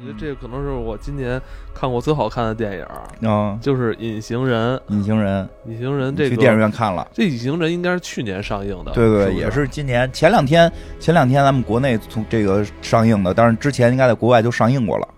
[0.00, 1.40] 我觉得这可能是我今年
[1.74, 4.76] 看过最好看的电影儿，嗯，就是《隐形人》。
[4.88, 7.06] 隐形人，隐形人这个去电影院看了。
[7.12, 15.08] 这隐形人应该是去年上映的，对对，也是今年前两天，前两天咱们国内从这个上映的，但是之前应该在国外就上映过了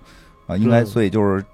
[0.48, 1.44] 啊，应该嗯所以就是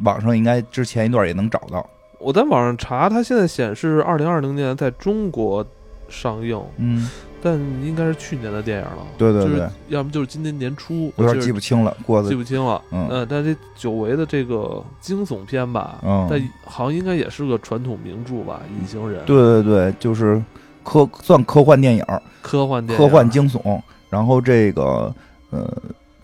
[0.00, 1.88] 网上应该之前一段也能找到。
[2.18, 5.66] 我在网上查，它现在显示二零二零年在中国
[6.10, 7.08] 上映，嗯，
[7.42, 9.06] 但应该是去年的电影了。
[9.18, 9.44] 就是对。
[9.44, 12.80] 对对，要么就是今年年初，有点记不清了，过的记不清了。
[12.90, 13.08] 嗯。
[13.08, 16.26] 呃，但这久违的这个惊悚片吧，嗯。
[16.30, 20.42] 但好像应该也是个传统名著吧，《隐形人》对对对，就是
[20.82, 22.04] 科算科幻电影，
[22.42, 25.12] 科幻电影，科幻惊悚，然后这个
[25.50, 25.68] 呃，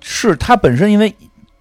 [0.01, 1.15] 是它本身，因为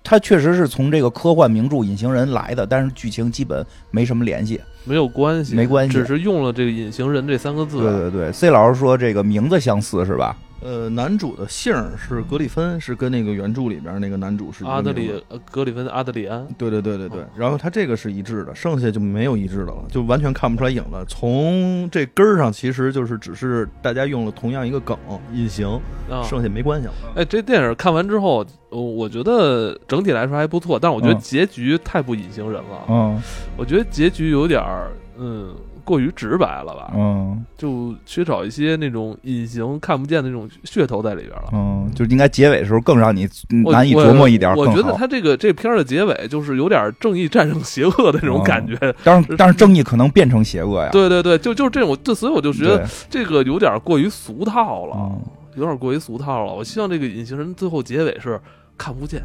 [0.03, 4.61] 它确实是从这个科幻名著《隐形人》来的，但是剧情基本没什么联系。
[4.85, 7.79] 没有关系，没关系只是用了这个“隐形人”这三个字。
[7.81, 10.35] 对对对，C 老师说这个名字相似是吧？
[10.65, 21.05] 呃，男主的姓儿是格里芬，是跟那个原著里边那个男主是阿德里呃格里芬阿德里安，对对对对对哦，然后他这个是一致的，剩下就没有一致的了，就完全看不出来影子。
[21.07, 24.97] 从这根儿上，其实就是只是大家用了同样一个梗
[25.31, 25.69] “隐形”，
[26.09, 26.93] 啊，剩下没关系了。
[27.15, 32.85] 哎，这电影看完之后，呃我觉得整体来说还不错，但是我觉得嗯结局太不隐形人了。
[32.89, 33.21] 嗯
[33.55, 34.89] 我觉得结局有点儿，
[35.19, 35.53] 嗯，
[35.85, 41.49] 过于直白了吧，嗯就缺少一些那种隐形看不见的那种噱头在里边了。
[41.53, 43.29] 嗯，就应该结尾的时候更让你
[43.71, 44.65] 难以琢磨一点我。
[44.67, 48.75] 觉得他这个这片儿的结尾就是有点正义战胜邪恶的那种感觉。
[49.03, 50.89] 但是但是正义可能变成邪恶呀。
[50.91, 55.21] 对对对，就就是这种，这所以我就觉得，这个有点过于俗套了，嗯，
[55.55, 56.51] 有点过于俗套了。
[56.51, 58.41] 我希望这个隐形人最后结尾是
[58.77, 59.21] 看不见，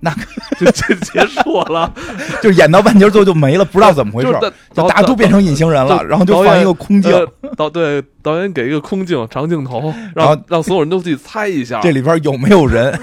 [0.00, 0.10] 那
[0.58, 1.92] 就就结束了，
[2.42, 11.80] 就演到半截儿最后就没了，不知道怎么回事儿，就就大家都变成隐形人了，然后就放一个空镜，呃导对导演给一个空镜长镜头，然后让让所有人都自己猜一下。
[11.80, 12.98] 这里边有没有人，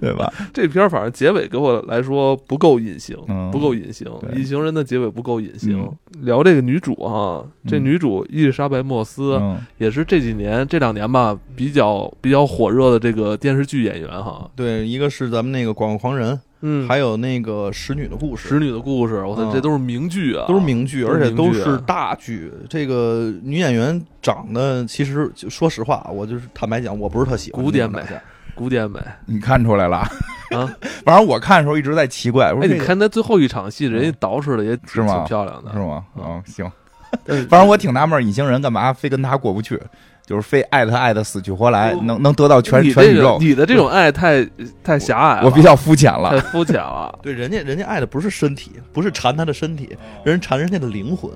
[0.00, 0.32] 对吧？
[0.52, 4.06] 这片儿反正结尾给我来说不够隐形，嗯不够隐形。
[4.20, 5.80] 对隐形人的结尾不够隐形。
[5.80, 14.48] 嗯聊这个女主哈，这嗯女主伊丽莎白·莫斯、嗯也是这几年这两年吧比较比较火热的这个电视剧演员哈。
[14.54, 22.52] 对，一个是咱们那个《广告狂人》，嗯，还有那个《使女的故事》，使女的故事，我操，嗯这都是名剧啊，都是名剧，而且都是大剧。
[22.68, 28.00] 这个女演员长得，其实就说实话，我就是坦白讲，我不是特喜欢古典美
[28.54, 30.08] 古典美你看出来了啊！
[31.04, 36.04] 反正我看的时候一直在奇怪，我哎，说你看他最后一场戏，人家捯饬的也挺是吗挺漂亮的，是吗？
[36.16, 36.70] 嗯嗯，行。
[37.26, 39.80] 嗯反正我挺纳闷儿，隐形人干嘛非跟他过不去？
[40.24, 43.36] 就是非爱他爱的死去活来，能能得到全全宇宙。
[43.40, 44.48] 你的这种爱太
[44.82, 46.38] 太狭隘了，我比较肤浅了太。
[46.48, 47.12] 肤浅了。
[47.20, 51.30] 对，人家人家爱的不是身体，不是缠他的身体，人缠人家的灵魂，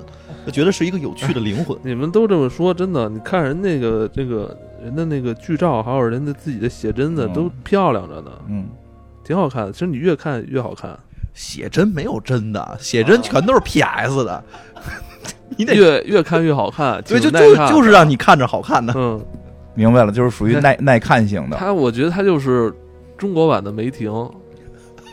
[0.46, 1.76] 就觉得是一个有趣的灵魂。
[1.82, 8.68] 你们都这么说，真的，你看人那个这个人的那个剧照，还有人的自己的写真的，嗯都漂亮着呢，嗯，
[9.24, 9.72] 挺好看的。
[9.72, 10.96] 其实你越看越好看，
[11.34, 14.44] 写真没有真的，写真全都是 PS 的，
[15.58, 17.02] 你得越越看越好看。
[17.04, 18.94] 对，就就就是让你看着好看的。
[18.96, 19.20] 嗯，
[19.74, 21.56] 明白了，就是属于耐耐看型的。
[21.56, 22.72] 他我觉得他就是
[23.18, 24.12] 中国版的梅婷。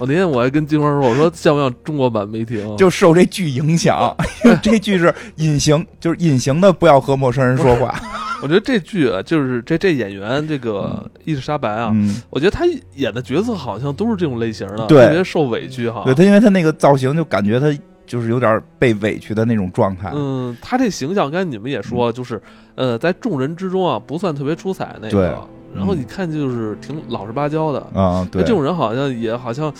[0.03, 2.75] 我那天我还跟金花说，我说像不像中国版梅婷？
[2.75, 7.97] 就受这剧影响， 因为这剧是隐形，就是隐形的，不要和陌生人说话。
[8.44, 12.66] 我觉得这剧啊，就是这这演员这个伊丽莎白啊，嗯，我觉得她
[12.96, 16.02] 演的角色好像都是这种类型的，对特别受委屈哈。
[16.03, 17.74] 对她，因为她那个造型，就感觉她
[18.06, 20.12] 就是有点被委屈的那种状态。
[20.14, 22.41] 嗯，她这形象，刚才你们也说，就是
[22.75, 27.79] 呃，在众人之中啊，不算特别出彩那对个，然后你看就是挺老实巴交的。
[27.94, 29.72] 啊，对这，种人好像也好像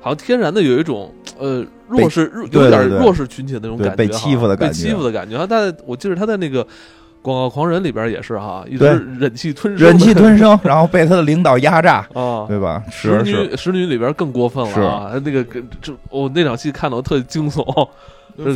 [0.00, 5.36] 好像天然的有一种呃弱势弱有点弱势群体的那种感觉哈，被欺负的感觉被欺负的感觉。
[5.38, 6.66] 他在我记得他在那个。
[7.22, 8.86] 广告狂人里边也是哈，一直
[9.18, 12.46] 忍气吞声，忍气吞声， 然后被他的领导压榨，啊。
[12.46, 12.80] 对吧？
[12.88, 15.12] 使是是，女使女里边更过分了啊！
[15.24, 17.88] 那个跟这我那场戏看的我特惊悚，反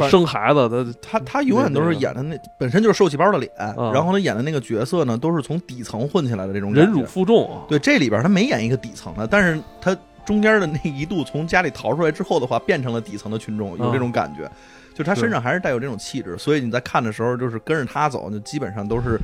[0.09, 14.51] 生孩子的他他永远都是演的那本身就是受气包的脸，嗯然后他演的那个角色呢，都是从底层混起来的这种忍辱负重啊，对，这里边他没演一个底层的，但是他中间的那一度从家里逃出来之后的话，变成了底层的群众，有这种感觉。
[14.93, 19.19] 就他身上还是带有这种气质，所以你在看的时候，就是跟着他走，就基本上都是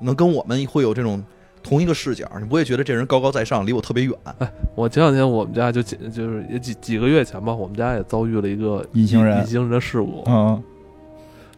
[0.00, 1.22] 能跟我们会有这种
[1.62, 4.14] 同一个视角，你不会觉得这人高高在上，离我特别远。
[4.38, 10.24] 哎我前两天我们家就几就是也几几个月前吧，我们家也遭遇了一个隐形人隐形人的事故。
[10.26, 10.62] 嗯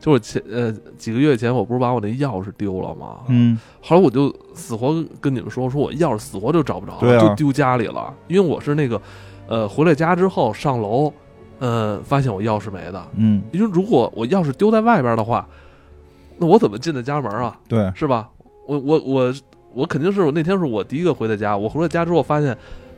[0.00, 3.20] 就是前呃几个月前，我不是把我那钥匙丢了吗？
[3.28, 8.12] 嗯后来我就死活跟你们说，说我钥匙死活就找不着，就丢家里了。
[8.28, 9.00] 因为我是那个
[9.48, 11.10] 呃回了家之后上楼，
[11.58, 13.02] 呃发现我钥匙没的。
[13.16, 15.48] 嗯，因为如果我钥匙丢在外边的话，
[16.36, 17.58] 那我怎么进的家门啊？
[17.66, 18.28] 对，是吧？
[18.66, 19.34] 我我我
[19.74, 22.56] 我肯定是我那天是我第一个回的家，我回了家之后发现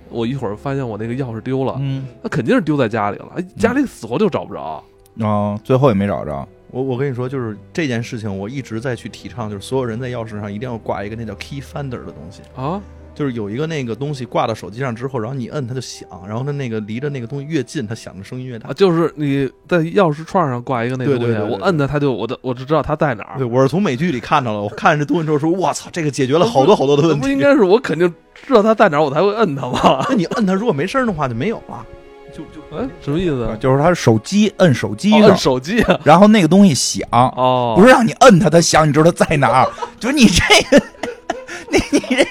[0.08, 4.82] 我一会儿发现我那个钥匙丢了，嗯那肯定是丢在家里了，哎家里死活就找不着。
[5.20, 6.46] 哦，最后也没找着。
[6.70, 12.82] 我我跟你说，就是这件事情，我一直在去提倡，就是所有人在钥匙上一定要挂一个那叫 key finder 的东西，啊，
[13.16, 18.72] 就是有一个那个东西挂到手机上之后，然后你摁它就响，然后它那个离着那个东西越近，它响的声音越大啊，。
[18.74, 23.46] 就是你在钥匙串上挂一个那个东西，对对对对我摁它，它就我的我就知道它在哪儿对，。
[23.46, 27.22] 我是从美剧里看到了，我看着这东西之后说，我操，这个解决了好多好多的问题。
[27.22, 30.04] 不应该是我肯定知道它在哪儿，我才会摁它吗？
[30.10, 31.84] 那你摁它，如果没声的话就没有了，
[32.32, 33.44] 就就哎，什么意思？
[33.44, 35.98] 啊就是他手机摁手机上哦摁，手机啊？
[36.04, 39.68] 然后那个东西响，哦，不是让你摁它，它响，你知道它在哪儿？
[39.98, 40.84] 就是你这个，
[41.72, 42.24] 你你这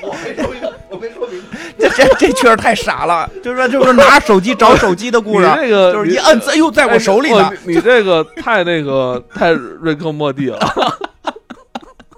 [1.78, 7.58] 这这这确实太傻了，就是说就是拿手机找手机的故事你，这个就是一摁，哎呦，在我手里呢哎。
[7.66, 10.60] 你你这个太那个太瑞克莫蒂了。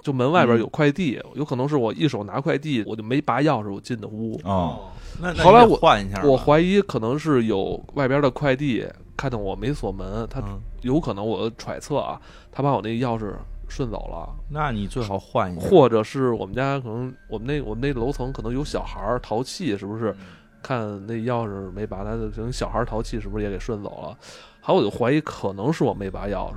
[0.00, 4.40] 就门外边有快递，有可能是我一手拿快递，我就没拔钥匙，我进的屋。
[4.42, 4.88] 哦，
[5.20, 8.86] 那后来我换一下吧，我怀疑可能是有外边的快递
[9.18, 12.18] 看到我没锁门，他嗯有可能我揣测啊，
[12.50, 13.32] 他把我那钥匙
[13.68, 15.60] 顺走了，那你最好换一个。
[15.60, 20.14] 或者是我们家可能我们那我们那楼层可能有小孩儿淘气，是不是？
[20.60, 24.18] 看那钥匙没拔，他就可能小孩儿淘气，是不是也给顺走了？
[24.60, 26.56] 还有我就怀疑可能是我没拔钥匙。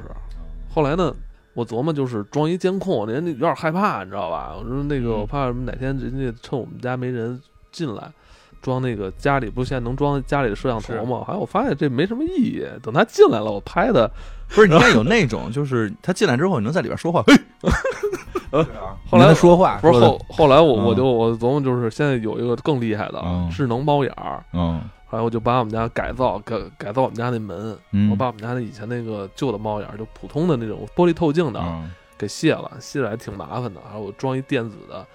[0.73, 1.13] 后来呢，
[1.53, 4.55] 我琢磨就是装一监控，人家有点害怕，你知道吧？
[4.57, 7.39] 我说那个嗯我怕什么哪天人家趁我们家没人
[7.71, 8.11] 进来。
[8.61, 11.23] 装那个家里不是现在能装家里的摄像头吗？
[11.25, 12.63] 还有我发现这没什么意义。
[12.81, 14.09] 等他进来了，我拍的。
[14.53, 17.23] 不是，你看有那种，就是他进来之后，你能在里边说话。
[17.25, 17.33] 嘿，
[19.09, 33.79] 后来他说话不是后后来我嗯我就我琢磨就是现在有一个更厉害的嗯智能猫眼儿，嗯后来我就把我们家改造改改造我们家那门，嗯，我把我们家那以前那个旧的猫眼儿，就普通的那种玻璃透镜的，嗯给卸了，卸了还挺麻烦的。
[33.85, 35.05] 然后我装一电子的，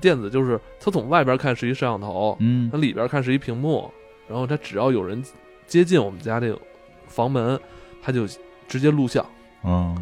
[0.00, 2.68] 电子就是它从外边看是一摄像头，嗯。
[2.72, 3.88] 它里边看是一屏幕，
[4.28, 5.22] 然后它只要有人
[5.66, 6.58] 接近我们家这个
[7.06, 7.58] 房门，
[8.02, 8.26] 它就
[8.66, 9.24] 直接录像，
[9.64, 9.94] 嗯，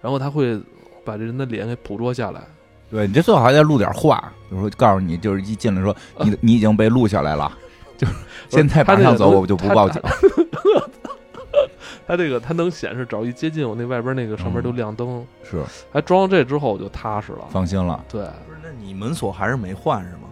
[0.00, 0.60] 然后它会
[1.04, 2.40] 把这人的脸给捕捉下来。
[2.90, 7.50] 对你这最好还得录点话，比如说告诉你，就是一进来说你你已经被录下来了，
[7.96, 8.12] 就是
[8.48, 10.00] 现在马上走，我就不报警。
[12.06, 15.62] 它这个它能显示，只要一接近我那外边那个上面都亮灯，是
[15.92, 17.46] 还装上这之后我就踏实了。
[17.50, 20.28] 放心了，对，不是，那你门锁还是没换是吗？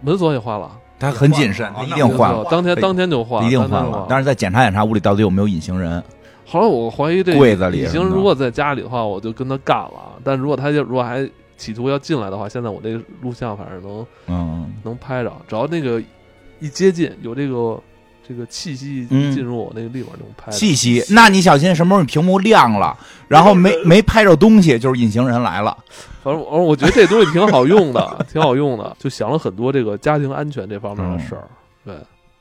[0.00, 4.06] 门锁也换了，他很谨慎，啊他一那定换了，当天当天就换，一定换了。
[4.08, 6.02] 但是再检查检查屋里到底有没有隐形人。
[6.44, 10.18] 后来我怀疑这柜子里隐形如果在家里的话，我就跟他干了。
[10.24, 16.02] 但如果他就如果还企图要进来的话，现在我这个录像反正能嗯，能拍着，只要那个
[16.58, 17.80] 一接近有这个
[18.32, 20.56] 这个气息进入我那个立马就拍着。
[20.56, 22.96] 气息，那你小心什么时候你屏幕亮了，
[23.28, 25.76] 然后没没拍着东西，就是隐形人来了。
[26.22, 31.44] 反正我我觉得这东西挺好用的，挺好用的，就想了很多这个家庭安全这方面的事儿。
[31.84, 31.94] 对，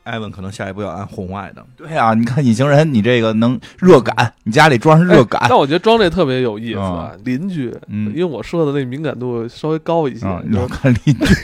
[0.03, 11.35] 艾文可能下一步要安红外的，对啊，你看隐形人，你这个能热感，你家里装上热感但我觉得装这特别有意思，啊，邻居，嗯因为我设的那敏感度稍微高一些，啊，你你要看邻居，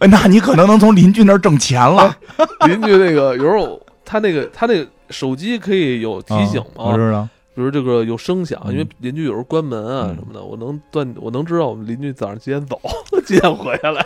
[0.00, 2.16] 哎那你可能能从邻居那儿挣钱了。
[2.66, 6.84] 邻居那个有时候他那个他那个手机可以有提醒吗？
[6.84, 7.28] 啊我知道。
[7.56, 12.80] 比如这个有声响，嗯因为邻居有时候关门啊嗯什么的，我能断，我能知道我们邻居早上几点走，
[13.24, 14.04] 几点回来，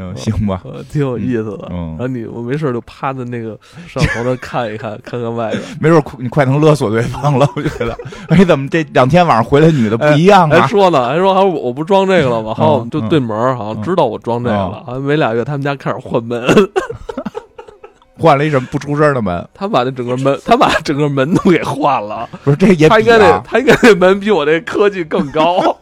[0.00, 0.62] 嗯，行吧。
[0.64, 1.68] 呃，挺有意思的。
[1.70, 5.62] 嗯然后你我没事就趴在那个摄像头那看一看， 看看外边。
[5.80, 7.96] 没准你快能勒索对方了，我觉得。
[8.28, 10.66] 哎，怎么这两天晚上回来女的不一样啊还啊？
[10.66, 12.54] 说呢，还说还我我不装这个了吗？
[12.54, 14.82] 好，嗯我们就对门，好像知道我装这个了。
[14.86, 16.42] 好像没俩月，他们家开始换门，
[18.18, 19.46] 换了一什么不出声的门？
[19.54, 22.28] 他把那整个门，他把整个门都给换了。
[22.44, 23.42] 不是，这也比他应该得，啊。
[23.46, 25.76] 他应该那门比我这科技更高。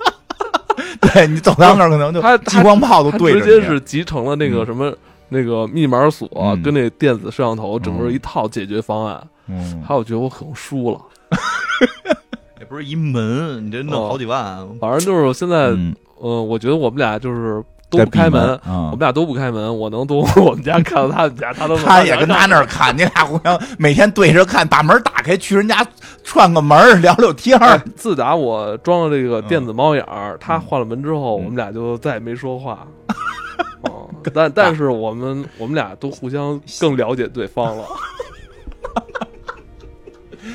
[1.19, 3.41] 对你走到那儿可能就他激光炮都对着。
[3.41, 4.95] 直接是集成了那个嗯什么、
[5.29, 9.21] 那个密码锁、嗯跟那电子摄像头整个嗯一套解决方案。
[9.49, 11.01] 嗯，还有，我觉得我可能输了。
[12.61, 18.55] 也不是一门，你这弄好几万，反正就是现在，嗯嗯、我觉得我们俩就是都不开门。
[18.65, 25.87] 啊我们俩都不开门，我能从 我们家看到他们家，他都他也跟他那儿看， 你俩互相每天对着看，把门打开去人家
[26.25, 27.59] 串个门聊聊天。
[27.97, 32.87] 自打我装了这个电子猫眼儿，嗯他换了门之后，我们俩就再也没说话。
[33.83, 37.85] 哦，但但是我们我们俩都互相更了解对方了。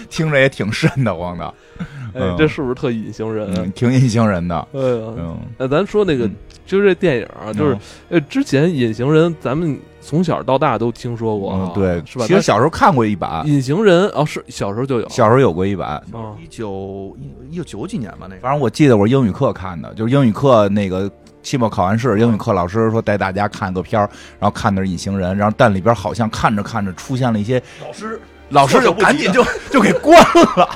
[0.10, 1.46] 听着也挺瘆得慌的。
[1.80, 1.86] 哎
[2.16, 3.52] 嗯，这是不是特隐形人？
[3.56, 6.36] 嗯，挺隐形人的，哎呀，嗯，那咱说那个嗯，
[6.66, 7.78] 就是这电影啊，就是
[8.10, 12.26] 呃，之前隐形人咱们从小到大都听说过啊，嗯对，是吧？
[12.26, 17.16] 其实小时候看过一版，隐形人哦，是小时候就有，小时候有过一版，啊一九
[17.50, 18.42] 一九九几年吧，那个。
[18.42, 21.10] 反正我记得我是英语课看的，就是英语课那个
[21.42, 28.20] 期末考完试，英语课老师说带大家看个片儿，然后看的是隐形人，然后但里边好像看着看着出现了一些老师。
[28.50, 30.16] 老师就赶紧就就给关
[30.58, 30.70] 了。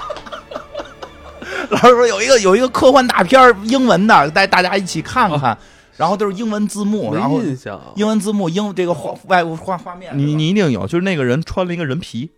[1.70, 5.56] 老师说有一个有一个科幻大片儿英文的，带大家一起看看，
[5.98, 7.42] 然后都是英文字幕，然后
[7.96, 12.30] 英文字幕英这个画外部画画面，你你一定有，就是那个人穿了一个人皮，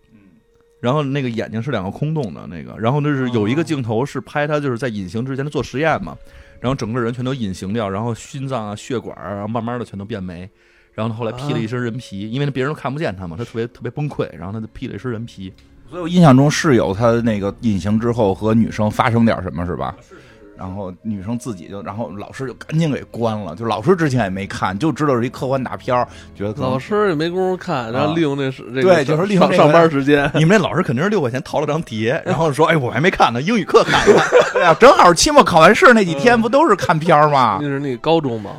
[0.80, 6.18] 然后那个眼睛是两个空洞的那个，然后那是有一个镜头是拍他就是在隐形之前他做实验嘛，
[6.62, 10.50] 然后整个人全都隐形掉，然后心脏啊血管啊，然后慢慢的全都变没，
[10.94, 15.52] 然后他后来披了一身人皮，因为别人都看不见他嘛，他特别特别崩溃，然后他就披了一身人皮，
[15.90, 19.94] 所以我印象中是有他那个隐形之后和女生发生点什么，是吧？
[20.60, 23.56] 然后女生自己就，然后老师就赶紧给关了。
[23.56, 37.68] 就老师之前也没看，就知道是一科幻大片儿，觉得可能老师也没工夫看，然后利用那时这个对就是利用这个上上班时间， 你们那老师肯定是六块钱淘了张碟，然后说哎我还没看呢，英语课看了， 对啊，正好期末考完试那几天不都是看片儿吗那？
[37.68, 38.52] 是那个高中吗，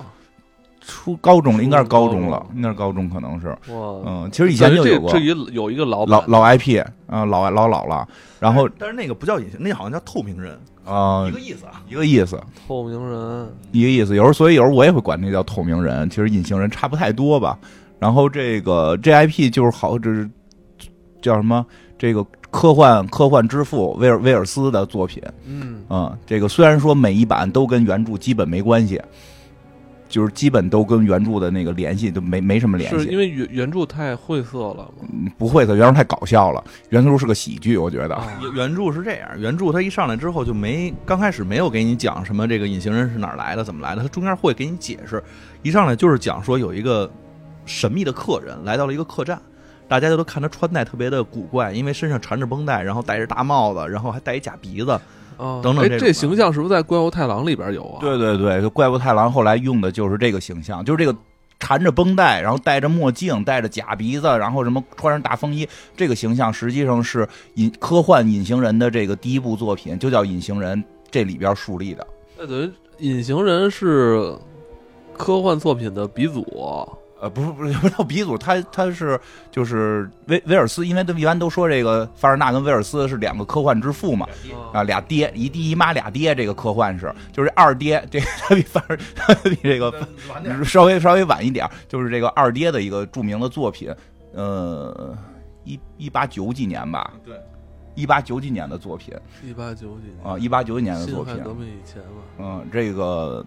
[0.80, 3.48] 初高中了，应该是高中了初高，应该是高中，可能是。
[3.72, 8.08] 哇，嗯，其实以前就有过这这一有一个老老老 IP 啊，老老老了。
[8.38, 10.58] 然后但是那个不叫隐形，那好像叫透明人，
[10.92, 11.82] 啊一个，意思啊。
[11.88, 14.16] 一个意思，透明人，一个意思。
[14.16, 17.58] 有时候，所以有时候我也会管那叫透明人，其实隐形人差不太多吧。
[17.98, 20.28] 然后这个 JIP 就是好，这是
[21.22, 21.64] 叫什么？
[21.98, 25.22] 这个科幻科幻之父威尔威尔斯的作品。
[25.44, 29.00] 嗯，嗯，这个虽然说每一版都跟原著基本没关系，
[30.10, 32.98] 就是基本都跟原著的那个联系都没没什么联系。
[32.98, 38.16] 是因为原原著太晦涩了嘛，嗯不会的，原著太搞笑了，原著是个喜剧，我觉得。
[38.16, 45.22] 啊原原著是这样，原著它一上来之后就没刚开始没有给你讲什么这个隐形人是哪儿来的，怎么来的，它中间会给你解释。
[45.62, 47.10] 一上来就是讲说有一个
[47.64, 49.40] 神秘的客人来到了一个客栈，
[49.86, 54.98] 大家就都看他穿戴特别的古怪，因为身上缠着绷带，然后戴着大帽子，然后还戴一假鼻子。
[55.40, 57.98] 啊，哎，等等这这形象是不是在《怪物太郎》里边有啊？
[58.00, 61.18] 对对对，就怪物太郎后来用的就是这个形象，就是这个
[61.58, 65.66] 缠着绷带，然后戴着墨镜，戴着假鼻子，然后什么穿上大风衣，
[65.96, 72.06] 这个形象实际上是隐科幻隐形人的这个第一部作品，就叫隐形人，这里边树立的。
[72.38, 74.34] 那等于隐形人是
[75.16, 76.44] 科幻作品的鼻祖，
[77.20, 84.26] 呃，不是不是 不是鼻祖，他他是就是威威尔斯，因为他们一般都说这个凡尔纳跟威尔斯是两个科幻之父嘛，
[84.72, 89.92] 啊，俩爹，一爹一妈俩爹，这个科幻是，就是二爹，这个他比凡尔他比这个
[90.64, 93.94] 稍微稍微晚一点，就是这个二爹的一个著名的作品，
[94.32, 95.16] 呃，
[95.64, 97.36] 一一八九几年吧，对，
[97.94, 103.44] 一八九几年的作品一八九几年啊，一八九几年的作品，革命以前嘛，嗯，这个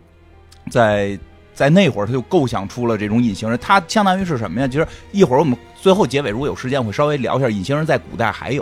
[0.70, 1.18] 在
[1.54, 4.68] 在那会儿他就构想出了这种隐形人，他相当于是什么呀？
[4.68, 8.62] 其实一会儿我们最后结尾如果有时间会稍微聊一下隐形人在古代还有。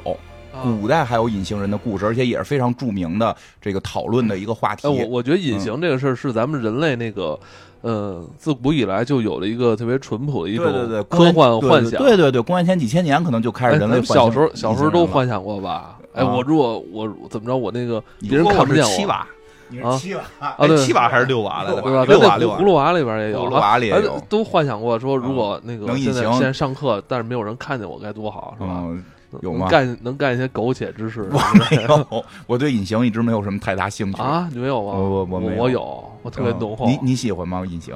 [0.53, 4.85] 啊古代还有隐形人的故事，而且也是非常著名的这个讨论的一个话题。
[4.85, 7.39] 哎，我我觉得隐形这个事儿是咱们人类那个，
[7.79, 10.65] 呃，自古以来就有了一个特别淳朴的一种
[11.09, 12.03] 科幻幻想。
[12.03, 15.97] 对对对，公元前几千年可能就开哎，始人类幻想小时候小时候都幻想过吧？
[16.13, 19.25] 哎，啊我如果我怎么着，我那个你别人看不见我，
[19.71, 21.81] 你啊是七瓦，啊对哎七瓦还是六瓦来的？
[21.81, 22.05] 对吧？
[22.05, 22.63] 六瓦六瓦葫。
[22.63, 28.81] 芦娃里边也有，葫芦娃里有都幻想过说，如果那个能隐形现在现在上课，但是没有人看见我该多好，是吧？
[28.81, 29.03] 嗯，
[29.41, 34.21] 有吗干 能干一些苟且之事我没有，我对隐形一直没有什么太大兴趣。
[34.21, 34.49] 啊？
[34.51, 34.91] 你没有吗？
[34.93, 36.85] 我我我没有我有，我特别嗯浓厚。
[36.85, 37.63] 你你喜欢吗？
[37.65, 37.95] 隐形？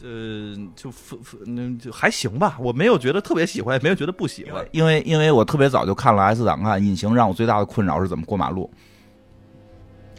[0.00, 4.64] 呃，就分分那就还行吧，我没有觉得特别喜欢，也没有觉得不喜欢。
[4.70, 8.70] 因为因为我特别早就看了《S 档案》，隐形让我最大的困扰是怎么过马路。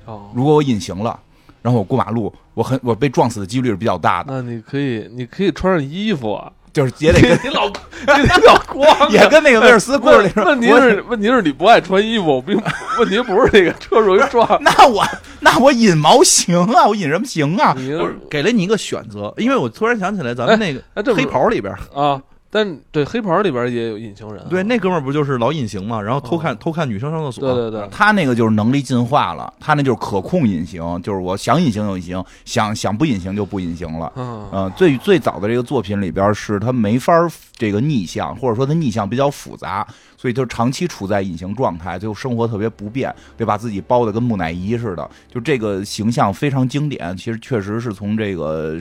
[0.10, 1.20] 哦，如果我隐形了，
[1.62, 6.52] 然后我过马路，我很我被撞死的几率是比较大的，那你可以，你可以穿上衣服啊。
[6.72, 12.56] 就是也得跟你老 你老光也跟那个威尔斯故事里说，问题是问题是你不爱穿衣服，并
[13.00, 14.48] 问题不是那个车容易撞。
[14.62, 15.04] 那我
[15.42, 17.76] 那我隐毛行啊，我隐什么行啊？
[17.76, 34.12] 我给了你一个选择，因为我突然想起来，咱们那个黑袍里边，啊，但对黑袍里边也有隐形人啊，对那哥们儿不就是老隐形嘛，然后偷看哦偷看女生上厕所，对对对，他那个就是能力进化了，他那就是可控隐形，就是我想隐形就隐形，想想不隐形就不隐形了。
[34.16, 39.86] 嗯嗯，最最早的这个作品里边是他没法儿这个逆向，或者说他逆向比较复杂，
[40.18, 45.08] 所以就长期处在隐形状态，就生活特别不便，得把自己包的跟木乃伊似的。
[45.32, 48.80] 就这个形象非常经典，其实确实是从这个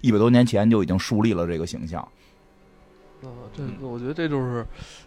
[0.00, 2.06] 一百多年前就已经树立了这个形象。
[3.62, 4.66] 啊，这个我觉得这就是，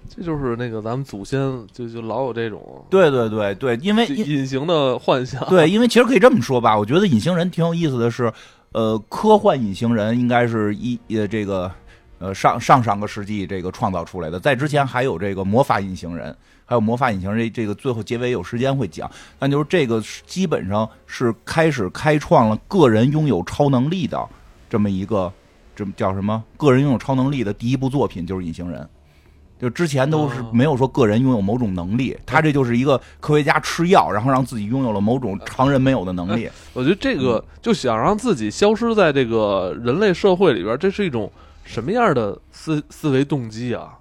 [0.10, 1.40] 这就是那个咱们祖先
[1.72, 5.44] 就就老有这种对对对对，因为隐形的幻想。
[5.50, 8.32] 对，因为其实可以这么说吧，我觉得隐形人挺有意思的是，
[8.72, 11.72] 呃，科幻隐形人应该是一呃这个
[12.20, 16.36] 呃上上上个世纪这个创造出来的，在之前还有这个魔法隐形人，
[16.66, 24.26] 还有魔法隐形人这个最后结尾有时间会讲，但就是这个是基本上是开始开创了个人拥有超能力的
[24.70, 25.32] 这么一个
[25.78, 28.90] 这叫什么个人拥有超能力的第一部作品就是隐形人。
[29.60, 36.50] 就之前都是哦没有说个人拥有某种能力，他这就是一个科学家吃药，然后让自己拥有了某种常人没有的能力。
[36.74, 41.32] 我觉得这个就想让自己消失在这个人类社会里边，这是一种
[41.64, 43.94] 什么样的思思维动机啊？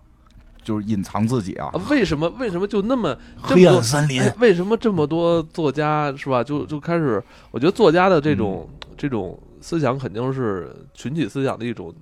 [0.63, 3.17] 就是隐藏自己啊啊，，为什么为什么就那么
[3.47, 6.43] 这黑么多暗森林哎为什么这么多作家是吧？
[6.43, 11.95] 就就开始，我觉得作家的这种、嗯这种思想肯定是群体思想的一种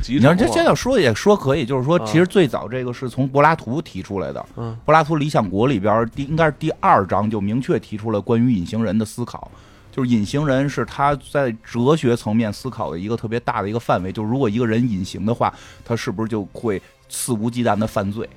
[0.00, 0.18] 集。
[0.18, 4.44] 你要这这要说也说可以，就是说，啊其实最早这个是从柏拉图提出来的。
[4.56, 9.50] 嗯柏拉图《理想国》里边第应该是第二章就明确提出了关于隐形人的思考，
[9.90, 15.52] 就是隐形人是他在哲学层面思考的一个特别大的一个范围，就是如果一个人隐形的话，
[15.84, 18.28] 他是不是就会肆无忌惮的犯罪？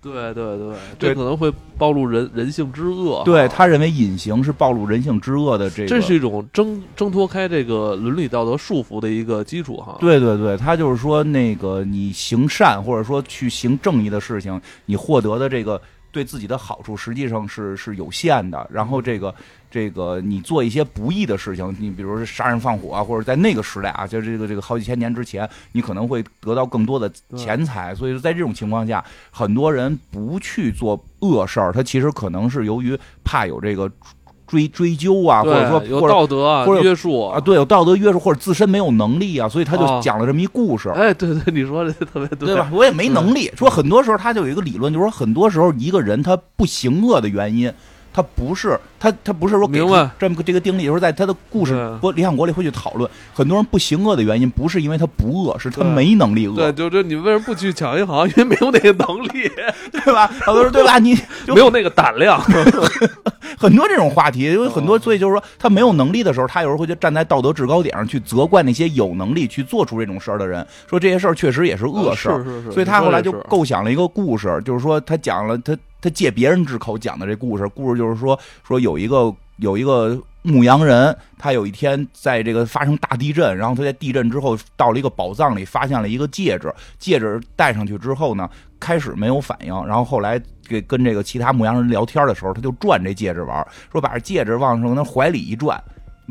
[0.00, 3.22] 对对对，对这可能会暴露人人性之恶。
[3.24, 9.96] 对他认为隐形是暴露人性之恶的这个，这是一种挣挣脱开这个伦理道德束缚的一个基础哈。
[9.98, 15.80] 对对对，他就是说，那个你行善或者说去行正义的事情，你获得的这个
[16.12, 18.66] 对自己的好处，实际上是是有限的。
[18.72, 19.34] 然后这个
[19.70, 27.94] 这个你做一些不义的事情，你比如说杀人放火啊，或者在那个时代啊，就这个这个好几千年之前，你可能会得到更多的钱财。
[27.94, 33.90] 所以说在这种情况下，很多人不去做恶事儿，他其实可能是由于怕有这个
[34.46, 40.88] 追追究啊，或者说，有或者道德啊或者约束啊，对，有道德约束或者自身没有能力啊，所以他就哦讲了这么一故事。
[40.96, 42.70] 哎，对对，你说的特别对对吧？？
[42.72, 43.52] 我也没能力。
[43.54, 47.70] 说很多时候他就有一个理论，就是说很多时候一个人他不行恶的原因，
[48.12, 49.78] 他不是他他不是说给
[50.18, 58.28] 这么个这个定力，就是在他的故事对国理想国里会去讨论，很多人不行恶的原因不是因为他不恶，是他没能力恶，对，就这你为什么不去抢银行？
[58.28, 59.50] 因为没有那个能力，
[59.92, 60.30] 对吧？
[60.44, 60.98] 好多人对吧？
[60.98, 61.14] 你
[61.46, 62.40] 就没有那个胆量。
[63.58, 72.38] 很多这种话题， 因为很多，哦所以就是说，他没有能力的时候，他有时候会就站在道德制高点上去责怪那些有能力去做出这种事儿的人，说这些事儿确实也是恶事儿。
[72.38, 95.82] 是是是，所以他后来就构想了一个故事，就是说他讲了他他借别人之口讲的这故事，故事就是说说有一个有一个牧羊人，他有一天在这个发生大地震，然后他在地震之后到了一个宝藏里，发现了一个戒指，戒指戴上去之后呢，开始没有反应，然后后来给跟这个其他牧羊人聊天的时候，他就转这戒指玩，说把这戒指往上他怀里一转。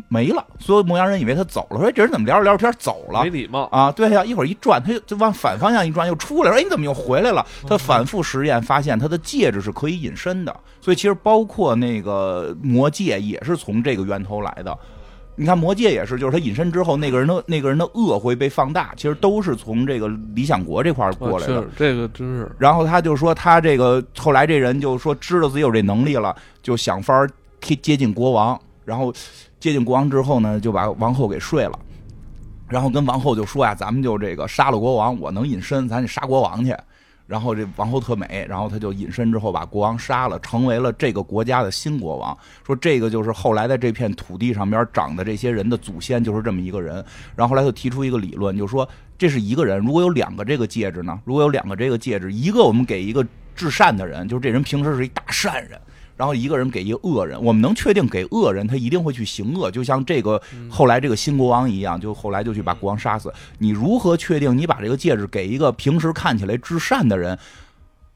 [0.09, 3.23] 没了，所有牧羊人以为他走了，说这人怎么聊着聊着天走了？
[3.23, 3.63] 没礼貌。
[3.71, 6.57] 啊，对呀、一会儿一转，他就就往反方向一转，又出来了。
[6.57, 7.45] 哎，你怎么又回来了？
[7.67, 10.55] 他反复实验发现，他的戒指是可以隐身的。
[10.79, 14.77] 所以其实包括那个魔戒也是从这个源头来的。
[15.39, 21.59] 你看魔戒也是，就是他隐身之后，那个人的那个人的恶会被放大，其实都是从这个理想国这块儿过来的。
[21.59, 27.29] 啊是这个真是然后他就说，他这个后来这人就说知道自己有这能力了，就想法儿
[27.61, 29.13] 贴接近国王，然后
[29.59, 31.79] 接近国王之后呢，就把王后给睡了，
[32.67, 36.75] 然后跟王后就说呀，咱们就这个杀了国王，我能隐身，咱去杀国王去。
[37.25, 42.37] 然后这王后特美，然后他就隐身之后把国王杀了，成为了这个国家的新国王。
[42.65, 47.03] 说这个就是后来在这片土地上边长的这些人的祖先，就是这么一个人。
[47.35, 51.19] 然后后来就提出一个理论，就说这是一个人，如果有两个这个戒指呢？
[51.25, 55.77] 如果有两个这个戒指，一个我们给一个至善的人，就是这人平时是一大善人。
[56.17, 63.31] 然后一个人给一个恶人，我们能确定给恶人他一定会去行恶，就像这个后来这个新国王一样，就后来就去把国王杀死。
[63.59, 67.37] 你如何确定你把这个戒指给一个平时看起来至善的人，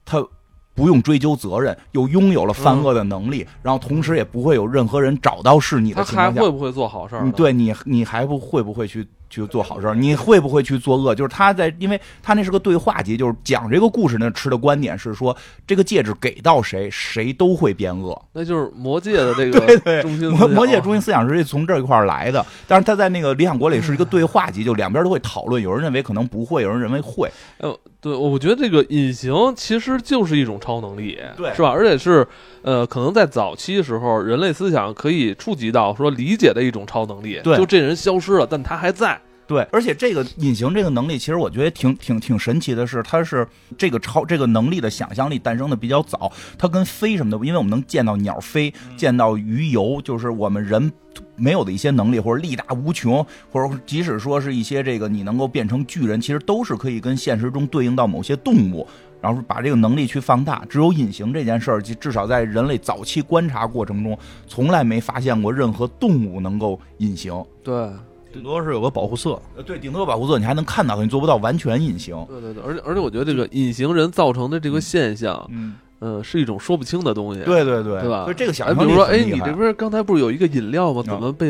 [0.03, 0.25] 他
[0.73, 7.15] 不用追究责任，又拥有了犯恶的能力，然后同时也不会有任何人找到是你的情况下还会，不会做好事？
[7.35, 9.95] 对你，你还不会不会去去做好事儿？
[9.95, 11.15] 你会不会去作恶？
[11.15, 18.21] 就是他在，因为他那是个对话集，就是讲这个故事那，持的观点是说，这个戒指给到谁，谁都会变恶。
[18.33, 27.31] 那就是魔戒的这 对对个中心思魔想魔界中心思想是从这一块儿来的，但是他在那个理想国里是一个对话集，就两边都会讨论，有人认为可能不会，有人认为会。
[27.59, 31.69] 呃，对，我觉得这个隐形其实就是一种超能力，对是吧？
[31.69, 32.27] 而且是
[32.63, 43.45] 呃，可能在早期的时候，人类思想可以触及到说理解的一种超能力，对就这人消失了，但他还在，对，而且这个隐形这个能力，其实我觉得挺挺挺神奇的是，它是
[43.77, 46.31] 这个超这个能力的想象力诞生的比较早。
[46.57, 50.91] 它跟飞什么的，因为我们能见到鸟飞，见到鱼游，就是我们人
[51.35, 58.87] 没有的一些能力，或者力大无穷，或者即使说是一些这个你能够变成巨人，其实都是可以跟现实中对应到某些动物，
[59.19, 60.63] 然后把这个能力去放大。
[60.69, 67.33] 只有隐形这件事儿，至少在人类早期观察过程中，从来没发现过任何动物能够隐形。
[67.61, 67.89] 对，
[68.33, 69.39] 顶多是有个保护色。
[69.55, 72.15] 呃，对，顶多有保护色你还能看到，你做不到完全隐形。
[72.29, 77.41] 对对对，而且而且我觉得这个隐形人造成的这个现象，嗯，呃，是一种说不清的东西。
[77.43, 81.03] 对对对，对吧所以这个想哎，象力比如说，哎，你这不是刚才不是有一个饮料吗？
[81.03, 81.49] 怎么被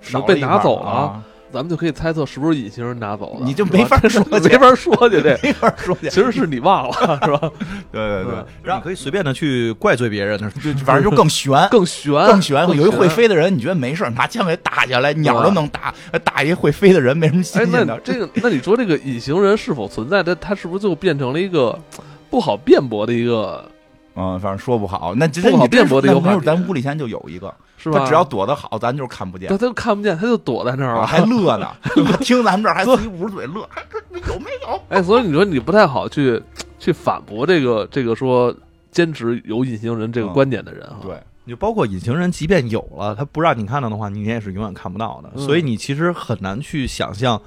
[0.00, 1.24] 怎么被拿走了啊？
[1.54, 3.46] 咱们就可以猜测是不是隐形人拿走了。
[3.46, 5.38] 你就没法说没法说去这。
[5.42, 6.10] 没法说去。
[6.12, 6.92] 其实是你忘了，
[7.24, 7.50] 是吧？
[7.90, 11.56] 对对对然后你可以随便的去怪罪别人的，就反正就更悬。
[11.70, 13.08] 更悬，更悬，有一会。
[13.14, 18.00] 飞的人，你觉得没事，拿枪给打下来，鸟都能打，打一会飞的人没什么新哎，那鲜的。
[18.02, 20.20] 这个，那你说这个隐形人是否存在？
[20.20, 21.78] 它它是不是就变成了一个
[22.28, 23.64] 不好辩驳的一个，
[24.16, 25.14] 嗯，反正说不好。
[25.14, 28.00] 那这不好你辩驳的一个咱屋里现在就有一个，是吧？
[28.00, 31.68] 他只要躲得好，咱就是看不见他，他就看不见，他就躲在那儿啊了，还乐呢。
[32.20, 34.80] 听咱们这儿还自己捂着嘴乐，还这有没有？
[34.88, 36.42] 哎，所以你说你不太好去
[36.78, 38.54] 去反驳这个这个说
[38.90, 40.96] 坚持有隐形人这个嗯观点的人哈。
[41.02, 45.30] 对，你就包括隐形人，即便有了，他不让你看到的话，你也是永远看不到的。
[45.34, 47.40] 嗯所以你其实很难去想象，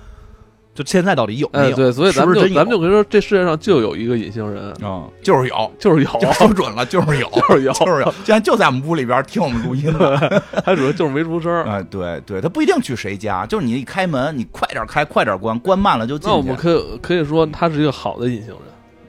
[0.78, 1.76] 就现在到底有没哎，有？
[1.76, 2.48] 对，所以咱们就？
[2.54, 8.14] 咱们就可以说，这世界上就有一个隐形人，啊，就是有， 就是有，就说准了，就是有， 就是有，就是有。
[8.24, 10.20] 现在就在我们屋里边听我们录音呢。
[10.64, 11.64] 他主要就是没出声儿。
[11.64, 16.36] 哎，对对，他不一定去谁家，就是你一开门，你快点开，快点关，关慢了就进去。
[16.36, 18.58] 那我们可以可以说他是一个好的隐形人。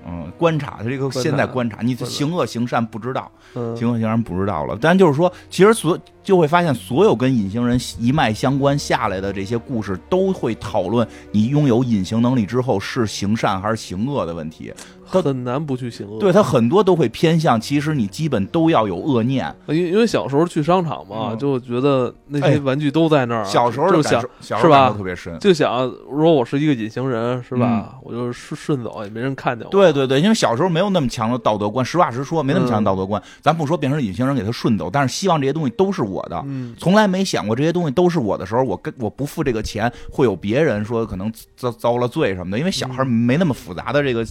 [0.09, 4.79] 嗯，观察他这个现在观察，你行恶行善不知道，嗯，行恶行善不知道了。
[4.81, 14.73] 但就是说，其实所就会发现，所有跟隐形人一脉相关下来的这些故事，都会讨论你拥有隐形能力之后是行善还是行恶的问题。
[15.11, 16.18] 他很难不去行恶。
[16.18, 19.55] 对他很多都会偏向，其实你基本都要有恶念。
[19.68, 25.38] 因为因为小时候去商场嘛，嗯就觉得那哎些玩具都在那儿，小时候就想是吧特别深。
[25.38, 27.97] 就想，如果我是一个隐形人，是吧？
[28.03, 29.71] 我就顺顺走，也没人看见我。
[29.71, 33.23] 对对对，因为小时候没有那么强的道德观，实话实说，没那么强嗯的道德观。
[33.40, 36.42] 咱不说变成隐形人给他顺走，但是希望这些东西都是我的。
[36.47, 42.59] 嗯，从来没想过这些东西都是我的时候，我跟我不付这个钱，会有别人说可能遭遭了罪什么的。
[42.59, 44.27] 因为小孩没那么复杂的这个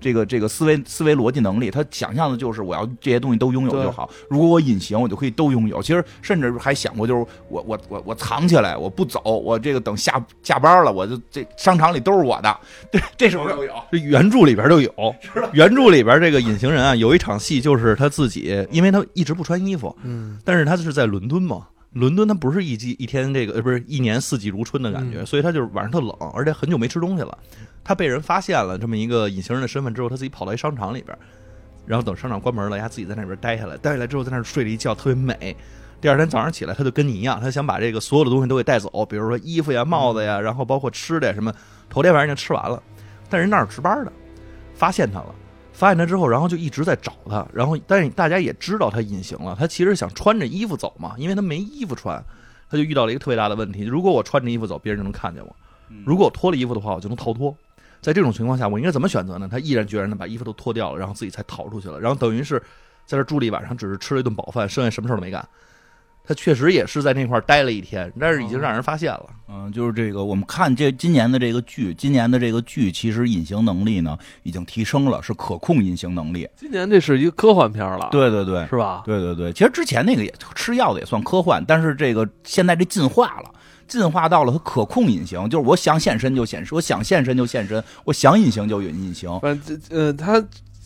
[0.00, 4.08] 这个这个思维思维逻辑能力，他想象的就是我要这些东西都拥有就好。
[4.28, 5.82] 如果我隐形，我就可以都拥有。
[5.82, 12.56] 其实甚至还想过，就是我我我我藏起来，我不走，我这个等下下班了，我就这商场里都是我的。
[12.90, 13.72] 对，这时候都有。
[13.90, 14.92] 这原著里边都有，
[15.52, 27.36] 原著里边这个隐形人啊，有一场戏就是他自己，因为他一直不穿衣服，嗯，但是他是在伦敦嘛，伦敦它不是一季一天这个，呃，不是一年四季如春的感觉，嗯所以它就是晚上特冷，而且很久没吃东西了。
[27.84, 31.16] 他被人发现了这么一个隐形人的身份之后，他自己跑到一商场里边，
[31.84, 35.56] 然后等商场关门了，他自己在那边待下来，待下来之后在那儿睡了一觉，特别美。
[36.00, 41.52] 第二天早上起来，他就跟你一样，他想把这个所有的东西都给带走，比如说衣服呀、帽子呀，然后包括吃的呀什么，
[41.90, 42.82] 头天晚上就吃完了。
[43.28, 44.12] 但人那儿值班的
[44.74, 45.34] 发现他了，
[45.72, 52.22] 发现他之后，然后就一直在找他，然后但是大家也知道他隐形了，他其实想穿着衣服走嘛，因为他没衣服穿，
[52.70, 55.50] 他就遇到了一个特别大的问题：如果我穿着衣服走，别人就能看见我；
[56.04, 57.54] 如果我脱了衣服的话，我就能逃脱。
[58.00, 59.48] 在这种情况下，我应该怎么选择呢？
[59.50, 62.60] 他毅然决然的把衣服都脱掉了，然后自己才逃出去了，然后等于是
[63.06, 65.46] 在这住了一晚上，只是吃了一顿饱饭，剩下什么事儿都没干。
[66.24, 69.26] 他确实也是在那块儿待了一天，但是已经让人发现了。
[69.48, 76.48] 嗯，就是这个，我们看这今年的这个剧，今年的这个剧，其实隐形能力呢已经提升了，是可控隐形能力。
[76.56, 79.02] 今年这是一个科幻片了，，对对对，是吧？
[79.04, 83.50] 对对对，其实之前那个也吃药的也算科幻，但是这个现在这进化了，
[83.86, 89.28] 进化到了它可控隐形，就是我想现身就现身，我想现身就现身，我想隐形就隐隐形。
[89.40, 90.42] 反正这呃，他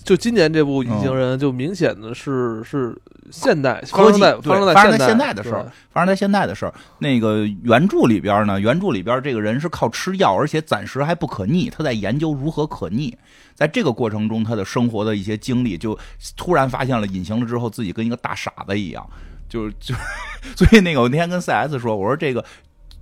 [0.06, 2.96] 就今年这部《隐形嗯人》就明显的是是
[3.32, 6.72] 现代发科技生在对生在发生在现现代的事儿发生在现代的事儿。
[7.00, 13.18] 那个原著里边呢，原著里边这个人是靠吃药，而且暂时还不可逆，他在研究如何可逆。
[13.56, 15.98] 在这个过程中，他的生活的一些经历，就
[16.36, 19.04] 突然发现了隐形了之后，自己跟一个大傻子一样，
[19.48, 19.92] 就就，
[20.54, 22.44] 所以那个我那天跟 CS 说，我说这个。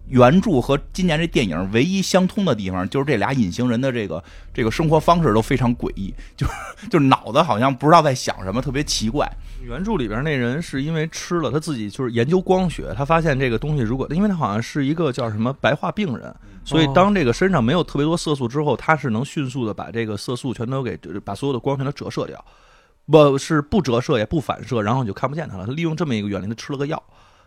[0.09, 6.53] 原著和今年这电影唯一相通的地方，就是这俩隐形人的这个这个生活方式都非常诡异， 就是
[6.91, 9.31] 就是脑子好像不知道在想什么，特别奇怪。
[9.63, 22.45] 原著里边那人是因为吃了，他自己就是研究光学，他发现这个东西如果，因为他好像是一个叫什么白化病人，所以当这个身上没有特别多色素之后，他是能迅速的把这个色素全都给把所有的光全都折射掉，
[23.07, 25.65] 不是不折射也不反射，然后你就看不见他了。
[25.67, 27.03] 他利用这么一个原理，他吃了个药，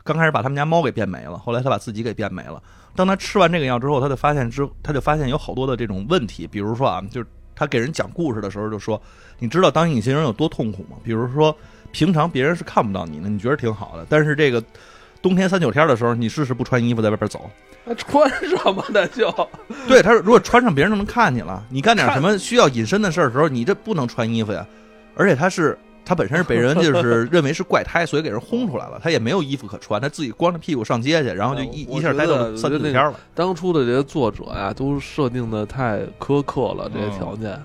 [0.08, 2.62] 刚开始把他们家猫给变没了，后来他把自己给变没了。
[2.96, 9.00] 当他吃完这个药之后，他就发现之他就发现有好多的这种问题，比如说啊，就是他给人讲故事的时候就说，
[9.38, 10.98] 你知道当隐形人有多痛苦吗？
[11.04, 11.56] 比如说。
[11.94, 14.62] 平常别人是看不到你的，你觉得挺好的，但是这个
[15.22, 17.50] 冬天三九天的时候，你试试不穿衣服在外边走。
[17.86, 19.34] 那穿什么的就？
[19.88, 21.66] 对他，如果穿上，别人就能看你了。
[21.70, 24.68] 你干点什么需要隐身的事儿的时候，你这不能穿衣服呀。
[25.16, 29.00] 而且他是他本身是被人就是 认为是怪胎，所以给人轰出来了。
[29.04, 33.14] 他也没有衣服可穿，他自己光着屁股上街去，然后就一一下待到三四天了。
[33.36, 37.60] 当初的这些作者呀，都设定的太苛刻了，这些条件。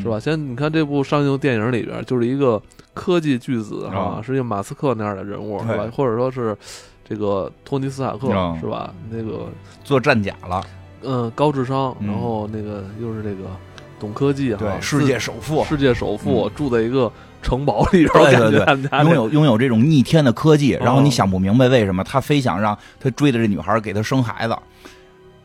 [0.00, 0.20] 是吧？
[0.20, 2.62] 先你看这部上映电影里边，就是一个
[2.94, 5.84] 科技巨子哈，是一个马斯克那样的人物，是吧？
[5.92, 6.56] 或者说是
[7.02, 8.28] 这个托尼斯塔克，
[8.60, 8.94] 是吧？
[9.10, 9.48] 那个
[9.82, 10.62] 做战甲了，
[11.02, 13.46] 嗯，高智商，然后那个又是这个
[13.98, 17.10] 懂科技哈，世界首富，世界首富住在一个
[17.42, 24.56] 城堡里边，对对对，拥有拥有这种逆天的科技，然后你想不明白为什么他非想让他追的这女孩给他生孩子。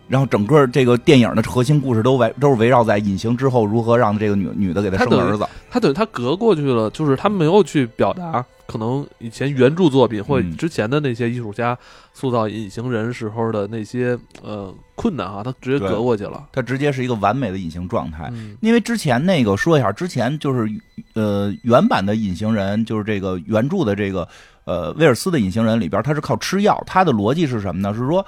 [0.07, 5.47] 然后整个这个电影的核心故事都围都是围绕在隐形之后如何让这个女女的给他生儿子。
[5.69, 11.77] 他等于他隔过去了，就是他没有去表达可能以前原著作品或之前的那些艺术家
[12.13, 16.45] 塑造隐形人时候的那些呃困难啊，他直接隔过去了。
[16.51, 18.31] 他直接是一个完美的隐形状态。
[18.61, 20.69] 因为之前那个说一下，之前就是
[21.13, 24.27] 呃原版的隐形人，就是这个原著的这个
[24.63, 26.81] 呃威尔斯的隐形人里边，他是靠吃药。
[26.87, 27.93] 他的逻辑是什么呢？
[27.93, 28.25] 是说。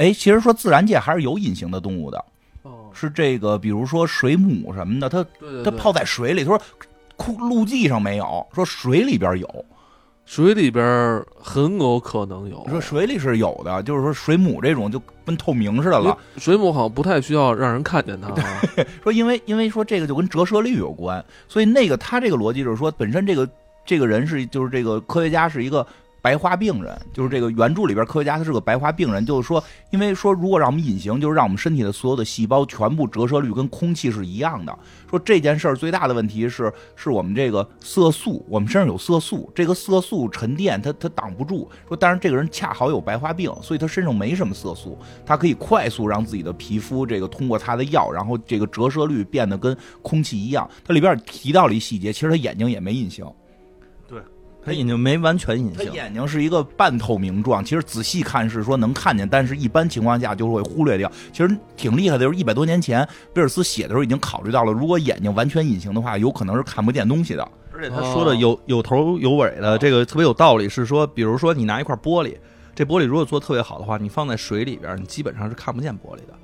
[0.00, 2.24] 哎，其实说自然界还是有隐形的动物的，
[2.94, 5.22] 是这个，比如说水母什么的，它
[5.62, 6.42] 它泡在水里。
[6.42, 6.62] 他说，
[7.18, 9.64] 陆陆地上没有，说水里边有，
[10.24, 12.66] 水里边很有可能有。
[12.70, 16.16] 说水里是有的，就是说水母这种就跟透明似的了。
[16.38, 18.34] 水母好像不太需要让人看见它。
[19.04, 23.46] 说因为因为说这个就跟折射率有关，所以那个他这个逻辑就是说，本身这个
[23.84, 25.86] 这个人是就是这个科学家是一个。
[26.22, 34.78] 白化病人就是这个原著里边科学家，他是个白化病人，就是说，因为说如果让我们隐形，就是让我们身体的所有的细胞全部折射率跟空气是一样的。
[35.08, 41.68] 说这件事儿最大的问题是，是我们这个色素，我们身上有色素，这个色素沉淀它它挡不住。
[41.88, 50.68] 说，但是这个人恰好有白化病，所以他身上没什么色素，他可以快速让自己的皮肤这个通过他的药，然后这个折射率变得跟空气一样。
[50.84, 53.24] 它里边提到了一细节，其实他眼睛也没隐形。
[54.64, 57.64] 他眼睛没完全隐形，他眼睛是一个半透明状。
[57.64, 61.10] 其实仔细看是说能看见，但是一般情况下就会忽略掉。
[61.32, 67.48] 其实挺厉害的，就是一百多年前贝尔斯写的时候已经考虑到了，如果眼睛完全隐形的话，有可能是看不见东西的。
[67.72, 70.68] 而且他说的有有头有尾的，这个特别有道理。
[70.68, 72.36] 是说，比如说你拿一块玻璃，
[72.74, 76.34] 这玻璃如果做特别好的话，你放在水里边，你基本上是看不见玻璃的。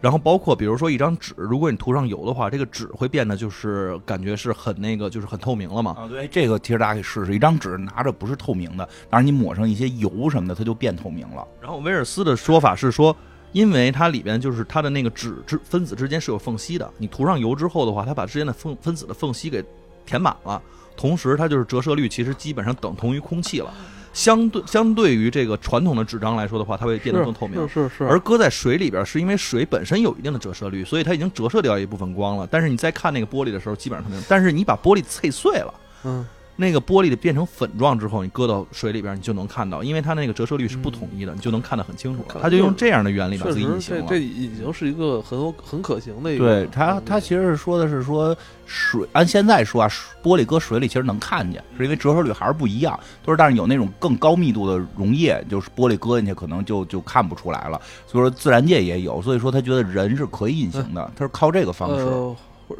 [0.00, 5.96] 然后包括比如说一张纸，如果你涂上油的话，这个纸会变得就是感觉是很那个，就是很透明了嘛。
[5.98, 11.46] 啊，对，这个其实大家可以试试，一张纸拿着不是透明的，但是你抹上一些油什么的，它就变透明了。
[11.60, 13.16] 然后威尔斯的说法是说，
[13.52, 19.64] 因为它里边就是它的那个纸之分子之间是有缝隙的，你涂上油之后的话，它把之间的分分子的缝隙给
[20.06, 20.62] 填满了，
[20.96, 23.74] 同时它就是折射率其实基本上等同于空气了。
[24.18, 27.56] 相对相对于这个传统的纸张来说的话，它会变得更透明。
[27.68, 28.04] 是是是。
[28.04, 32.44] 而搁在水里边，是因为水本身有一定的折射率，所以它已经折射掉一部分光了。
[32.50, 34.24] 但是你再看那个玻璃的时候，基本上透明。
[34.28, 36.26] 但是你把玻璃碎碎了，嗯。
[36.60, 42.24] 那个玻璃的变成粉状之后，你搁到水里边，你就能看到，因为它那个折射率是不统一的，你就能看得很清楚。
[42.42, 44.06] 它就用这样的原理把自己隐形了。
[44.08, 46.44] 这已经是一个很很可行的一个。
[46.44, 49.88] 对它，它其实是说的是说水，按现在说啊，
[50.20, 52.98] 玻璃搁水里其实能看见，是因为折射率还是不一样。
[53.24, 57.80] 都是，但是有那种更高密度的溶液，就是玻璃搁进去可能就就看不出来了。
[58.04, 62.04] 所以说自然界也有，所以说他觉得人是可以隐形的，他是靠这个方式。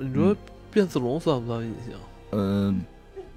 [0.00, 0.36] 你说
[0.72, 1.94] 变色龙算不算隐形？
[2.32, 2.80] 嗯。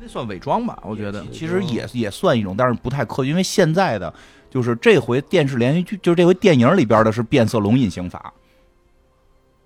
[0.02, 3.30] 那算伪装吧，我觉得其实也也算一种，但是不太科学。
[3.30, 4.12] 因为现在的
[4.50, 8.34] 就是这回电视连续剧，就是这回电影里边的是变色龙隐形法。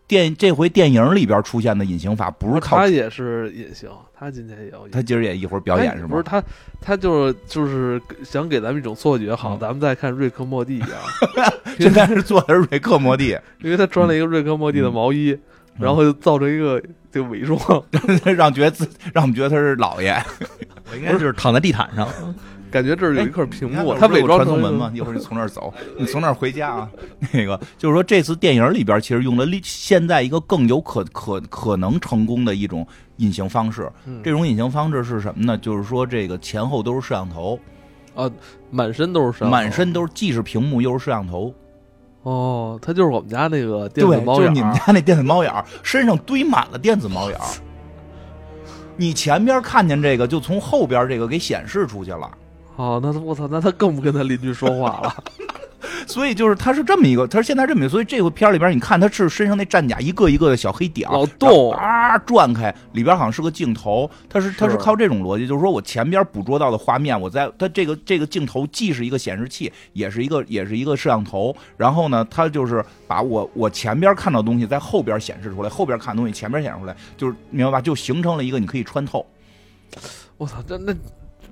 [0.08, 6.10] 电这回电影里边出现的隐形法不是靠他也是隐形，他今天也有，他今儿也一会儿表演是吗？
[6.10, 6.44] 不是他，
[6.80, 10.90] 他就是就是想给咱们一种错觉，好像咱们在看瑞克莫蒂一样。
[11.80, 15.36] 现在是做的是瑞克莫蒂，因为他穿了一个瑞克莫蒂的毛衣。
[15.80, 17.60] 然后就造成一个这个伪装，
[18.36, 20.16] 让觉得自让我们觉得他是老爷。
[20.92, 22.08] 我应该就是躺在地毯上，
[22.70, 23.96] 感觉这儿有一块屏幕。
[23.96, 26.90] 他伪装传送门嘛，一会儿你从那儿走，你从那儿回家啊。
[27.34, 33.92] 那个就是说，这次电影里边其实用了现在一个更有可可可能成功的一种隐形方式。
[34.24, 35.58] 这种隐形方式是什么呢？
[35.58, 37.60] 就是说这个前后都是摄像头
[38.14, 38.30] 啊，
[38.70, 41.52] 满身都是摄像头，满身都是既是屏幕又是摄像头。
[42.26, 47.40] 哦，他就是我们家那个电子猫眼，就是你们家那电子猫眼，身上堆满了电子猫眼。
[48.98, 52.32] 你前边看见这个，就从后边这个给显示出去了。
[52.78, 55.16] 哦，那我操，那他更不跟他邻居说话了。
[56.08, 77.82] 所以就是他是这么一个，他是现在这么一个，所以这个片儿里边，你看他是身上那战甲一个一个的小黑点儿，老动啊转开，里边好像是个镜头，他是他是是靠这种逻辑，就是说我前边捕捉到的画面，我在他这个这个镜头既是一个显示器，也是一个也是一个摄像头，然后呢，他就是把我我前边看到的东西在后边显示出来，后边看的东西前边显示出来，就是明白吧？
[77.82, 79.26] 就形成了一个你可以穿透。
[80.38, 80.94] 我操，这那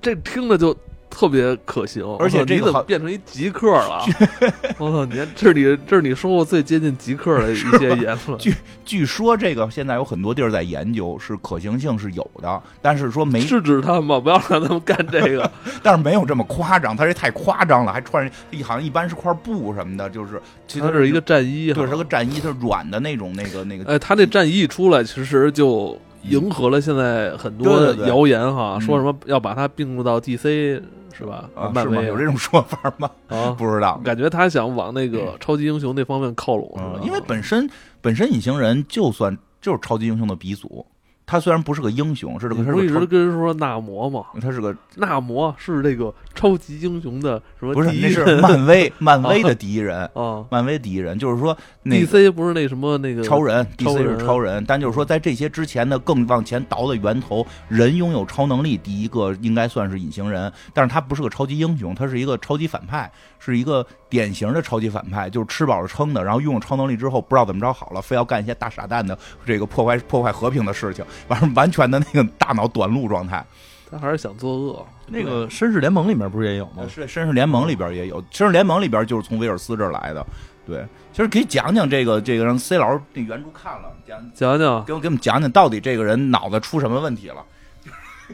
[0.02, 0.76] 这听着就
[1.14, 4.04] 特别可行，而且我操你怎么这个变成一极客了？
[4.78, 8.36] 我操，你看这是你这是你说过最接近极客的一些言论。
[8.40, 8.52] 据
[8.84, 15.48] 据说这个现在有很多地儿在研究，是可行性是有的，但是说没，制止他们吧，不要让他们干这个。
[15.84, 25.96] 但是没有这么夸张，他这太夸张了，还穿着好像一般是块布什么的，就是其实它是一个战衣哈，对，是个战衣，它是软的那种，那个那个，哎，他那战衣一出来，其实就
[26.28, 30.82] 迎合了现在很多的谣言哈，嗯说什么要把它并入到 DC
[31.16, 31.48] 是吧？
[31.54, 31.72] 啊，是吗？
[31.74, 33.10] 漫威有这种说法吗？
[33.28, 34.00] 啊， 不知道。
[34.04, 37.68] 感觉他想往那个超级英雄那方面靠拢，是吧嗯，因为本身
[38.00, 40.84] 本身隐形人就算就是超级英雄的鼻祖，
[41.26, 44.24] 他虽然不是个英雄，是这个他你不是一直是，跟人说纳摩嘛？
[44.40, 50.44] 他是个纳摩是这个超级英雄的什么不是那是漫威 漫威的第一人，啊。
[50.50, 63.10] 漫威第一人，就是说那个？DC 不是那什么那个超人，DC 是超人，但就是说，在这些之前呢，更往前倒的源头，人拥有超能力，第一个应该算是隐形人，但是他不是个超级英雄，他是一个超级反派，
[63.44, 73.44] 是一个典型的超级反派，就是吃饱了撑的，然后拥有超能力之后，不知道怎么着好了，非要干一些大傻蛋的这个破坏破坏和平的事情，完完全的那个大脑短路状态。
[73.90, 74.86] 他还是想作恶。
[75.06, 76.84] 那个绅士联盟里面不是也有吗？
[76.88, 80.26] 是绅士联盟里边也有，绅士联盟里边就是从威尔斯这儿来的。
[80.66, 87.44] 对，其实可以讲讲这个这个让 C 老师那原著看了，讲讲讲给我给我们讲讲到底这个人脑子出什么问题了。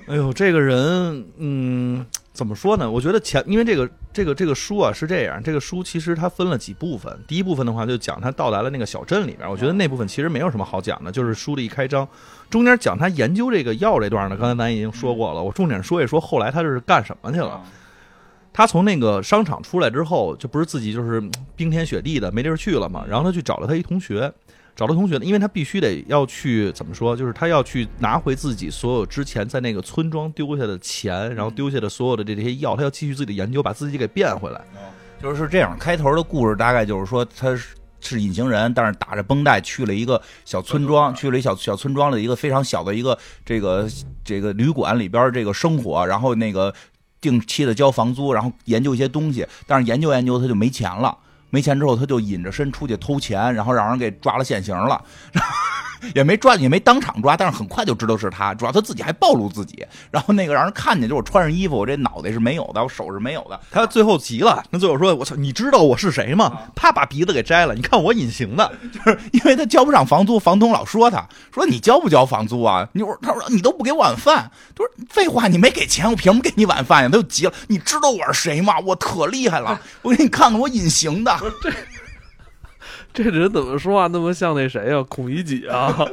[0.06, 2.90] 哎呦，这个人，嗯，怎么说呢？
[2.90, 7.12] 我觉得前，因为这个这个这个书啊是这样，这个书其实它分了几部分。
[7.26, 12.06] 第一部分的话，就讲他到达了那个小镇里边，我觉得那部分其实没有什么好讲的，就是书的一开章，
[12.48, 17.60] 中间讲他研究这个药这段呢，刚才咱已经说过了，我重点说一说后来他这是干什么去了。
[18.52, 24.32] 他从那个商场出来之后，就不是自己就是嗯冰天雪地的没地儿去了嘛，然后他去找了他一同学，
[24.80, 34.60] 找了同学呢，因为他必须得要去怎么说，就是他要去拿回自己所有之前在那个村庄丢下的钱，然后丢下的所有的这这些药，他要继续自己的研究，把自己给变回来。
[35.22, 43.86] 就是这样，开头的故事大概就是说他是是隐形人，但是打着绷带去了一个小村庄，去了一小小村庄的一个非常小的一个这个
[44.24, 46.72] 这个旅馆里边这个生活，然后那个
[47.20, 51.18] 定期的交房租，然后研究一些东西，但是研究研究他就没钱了。
[51.50, 55.04] 没钱之后，他就隐着身出去偷钱，然后让人给抓了现行了，
[56.14, 67.74] 也没抓，也没当场抓，但是很快就知道是他，主要他自己还暴露自己，然后那个让人看见，就是我穿上衣服，我这脑袋是没有的，我手是没有的，他最后急了，那最后说：“我操，你知道我是谁吗？”啪，把鼻子给摘了。
[67.74, 72.88] 你看我隐形的， 就是因为他交不上房租，房东老说他说你交不交房租啊？
[72.92, 77.08] 你说他说你都不给晚饭，他说废话，你没给钱，我凭什么给你晚饭呀？
[77.08, 78.78] 他就急了，你知道我是谁吗？
[78.80, 81.36] 我可厉害了， 我给你看看我隐形的。
[81.62, 81.70] 这
[83.14, 85.04] 这人怎么说话那么像那谁呀？
[85.08, 85.94] 孔乙己啊？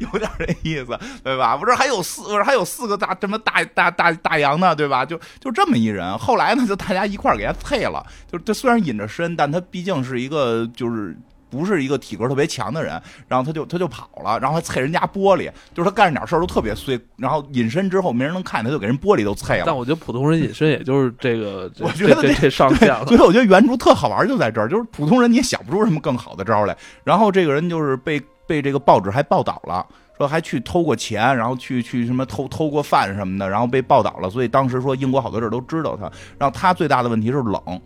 [0.00, 1.56] 有点这意思，对吧？
[1.56, 5.04] 不是还有四，不是还有四个大这么大大大大洋呢，对吧？
[5.04, 8.04] 就就这么一人，后来呢，就大家一块儿给他配了。
[8.30, 11.16] 就这虽然隐着身，但他毕竟是一个就是。
[11.48, 19.64] 不是一个体格特别强的人，然后他就他就跑了，然后还踩人家玻璃，就是他干着点事儿都特别碎，然后隐身之后没人能看见，他就给人玻璃都啐了。
[19.66, 23.06] 但我觉得普通人隐身也就是这个，这 我觉得这上限了。
[23.06, 26.76] 所以我觉得原著特好玩就在这儿，就是普通人你也想不出什么更好的招来。
[27.04, 29.86] 然后这个人就是被被这个报纸还报道了，
[30.18, 34.28] 说还去偷过钱，然后去去什么偷偷过饭什么的，然后被报道了。
[34.28, 36.10] 所以当时说英国好多人都知道他。
[36.38, 37.80] 然后他最大的问题是冷。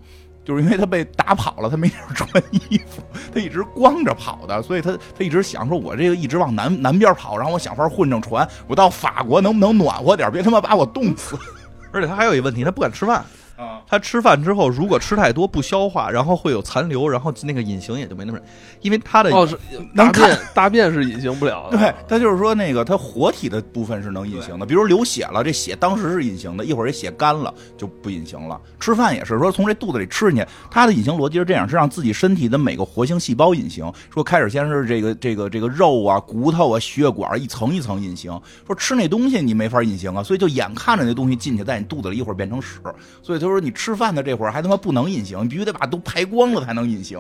[0.45, 11.39] 就是因为他被打跑了，他没地儿穿衣服，他一直光着跑的，所以他他一直想说，我这个一直往南南边跑，然后我想法混上船，我到法国能不能暖和点，别他妈把我冻死
[11.93, 13.25] 而且他还有一个问题，他不敢吃饭。
[13.61, 13.83] 啊！
[13.87, 18.39] 他吃饭之后，如果吃太多不消化，然后会有残留，然后那个隐形也就没那么，
[18.81, 19.55] 因为他的哦，是
[19.95, 21.77] 大能看便 大便是隐形不了的。
[21.77, 28.59] 对，他就是说那个他活体的部分是能隐形的，比如流血了，这血当时是隐形的，一会儿这血干了就不隐形了。
[28.79, 33.93] 吃饭也是说从这肚子里吃进去，他的隐形逻辑是这样，是让自己身体的每个活性细胞隐形。
[34.13, 38.31] 说开始先是这个这个这个肉啊、骨头啊、血管一层一层隐形，
[38.67, 42.79] 说吃那东西你没法隐形啊，所以就眼看着那东西进去，在你肚子里一会儿变成屎，
[43.23, 47.19] 所以他说你吃饭的这会儿还他妈不能隐形，你必须得把都排光了才能隐形。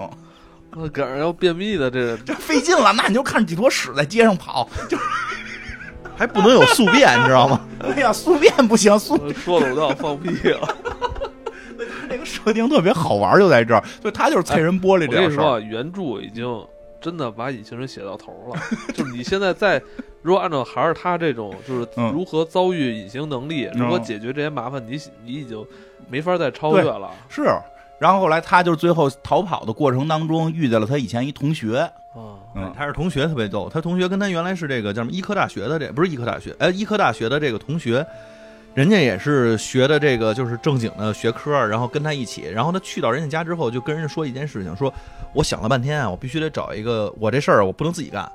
[0.72, 4.96] 那赶上要便秘的这这费劲了，那你就看着几坨屎在街上跑，就
[6.16, 7.60] 还不能有宿便，你知道吗？
[7.80, 10.76] 对呀、宿便不行，宿说的我都要放屁了。
[12.08, 15.58] 这个设定特别好玩，就在这儿，所以他就是催人玻璃这件事儿。
[15.60, 16.46] 原著已经
[17.00, 18.60] 真的把隐形人写到头了，
[18.94, 19.82] 就是你现在在
[20.22, 25.64] 如果按照还是他这种，就是嗯如何遭遇隐形能力，嗯如何解决这些麻烦，你你已经
[26.10, 27.44] 没法再超越了是，
[27.98, 31.78] 然后后来他就是最后逃跑的过程当中遇见了他以前一同学，
[32.14, 32.36] 啊。
[32.56, 38.04] 嗯，他是同学特别逗，他同学跟他原来是这个叫什么医科大学的这不是医科大学，哎，医科大学的这个同学，
[38.74, 44.92] 人家也是学的这个就是正经的学科，然后跟他一起，然后他去到人家家之后，就跟人家说一件事情，说
[45.32, 48.28] 我想了半天啊，我必须得找一个我这事儿我不能自己干，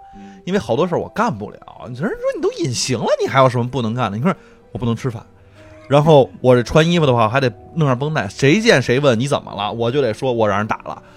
[0.45, 1.59] 因为好多事儿我干不了。
[1.89, 4.17] 你说人说你都隐形了，你还有什么不能干的？
[4.17, 4.34] 你说
[4.71, 5.21] 我不能吃饭。
[5.88, 8.28] 然后我这穿衣服的话，还得弄上绷带。
[8.28, 11.02] 谁见谁问你怎么了，我就得说我让人打了。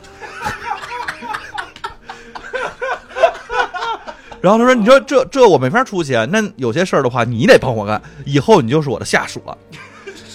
[4.41, 9.57] 然后他说：“你说这这我没法出去啊，那有些事儿的话你得帮我干，以后你就是我的下属了。”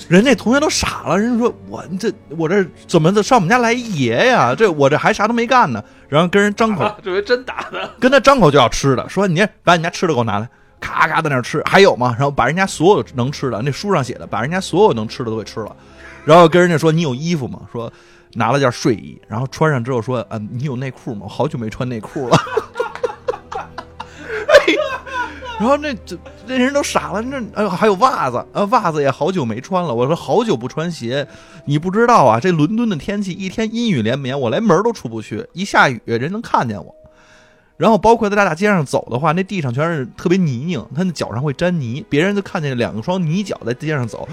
[0.09, 4.53] 人家同学都傻了，人家说：“我这我这怎么上我们家来一爷呀？
[4.53, 10.49] 这我这还啥都没干呢。”然后跟人张口啊 这回真打的，跟他张口就要吃的，说：“你把你家吃的给我拿来。”
[10.83, 12.13] 咔咔在那吃，还有吗？
[12.19, 15.73] 然后把人家所有能吃的，那书上写的，把人家所有能吃的都给吃了，
[16.25, 17.91] 然后跟人家说：“你有衣服吗？”说
[18.33, 21.21] 拿了件睡衣，然后穿上之后说：“啊，你有内裤吗？
[21.23, 22.37] 我好久没穿内裤了。
[25.59, 29.95] ”然后那这这人都傻了，那哎呦还有袜子，呃袜子也好久没穿了。
[29.95, 31.25] 我说好久不穿鞋，
[31.65, 36.93] 你不知道啊，这伦敦的天气一天阴雨连绵，我连门都出不去，一下雨人能看见我。
[37.75, 44.27] 然后包括在大街上走的话，那地上全是特别泥泞，他那脚上会沾泥，别人就看见两个双泥脚在街上走，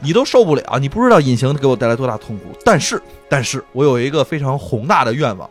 [0.00, 0.78] 你都受不了。
[0.80, 5.48] 你不知道隐形给我带来多大痛苦，但是 但是我有一个非常宏大的愿望。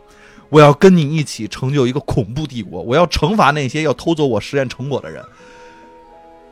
[0.50, 5.24] 我要跟你一起成就一个恐怖帝国，我要惩罚那些要偷走我实验成果的人。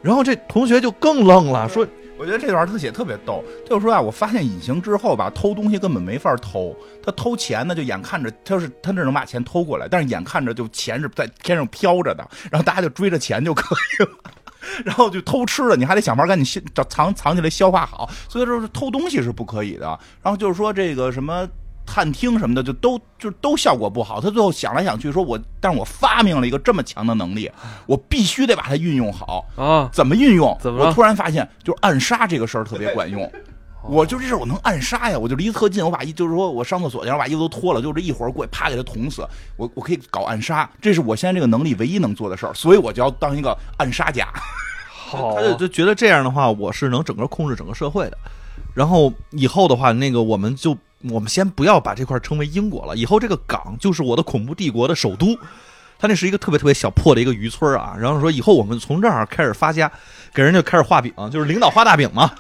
[0.01, 1.87] 然后这同学就更愣了，说
[2.21, 6.77] 我觉得这段他写特别逗，就是说啊，我发现隐形之后吧，偷东西根本没法偷。
[7.03, 14.11] 他偷钱呢，就眼看着他是他这能把钱偷过来，但是眼看着就钱是在天上飘着的，然后大家就追着钱就可以了。
[14.85, 18.11] 然后就偷吃了，你还得想法赶紧消藏藏起来消化好。
[18.29, 19.99] 所以说偷东西是不可以的。
[20.23, 21.49] 然后就是说这个什么。
[21.93, 27.51] 探听什么的就都就都效果不好，他最后想来想去说我，但是我发明了一个这么强的能力，
[27.87, 29.91] 我必须得把它运用好啊！
[29.93, 30.57] 怎么运用？
[30.61, 33.29] 怎么我突然发现，就是暗杀这个事儿特别管用。
[33.83, 39.27] 我就这事儿我能暗杀呀，我就离特近，我把衣就是说我上厕所去，然后把衣服都脱了，就这一会儿过去啪给他捅死，
[39.57, 44.29] 我我可以搞暗杀，这是我现在这个能力唯一能做的事儿，所以我就要当一个暗杀家。
[44.95, 48.19] 好 他就就觉得这样的话，我是能整个控制整个社会的。
[48.75, 50.77] 然后以后的话，那个我们就
[51.09, 55.39] 我们先不要把这块称为英国了，以后这个港就是我的恐怖帝国的首都。
[55.99, 59.91] 他那是一个特别特别小破的一个渔村啊，然后说以后我们从这儿开始发家，
[60.33, 62.31] 给人家开始画饼，就是领导画大饼嘛。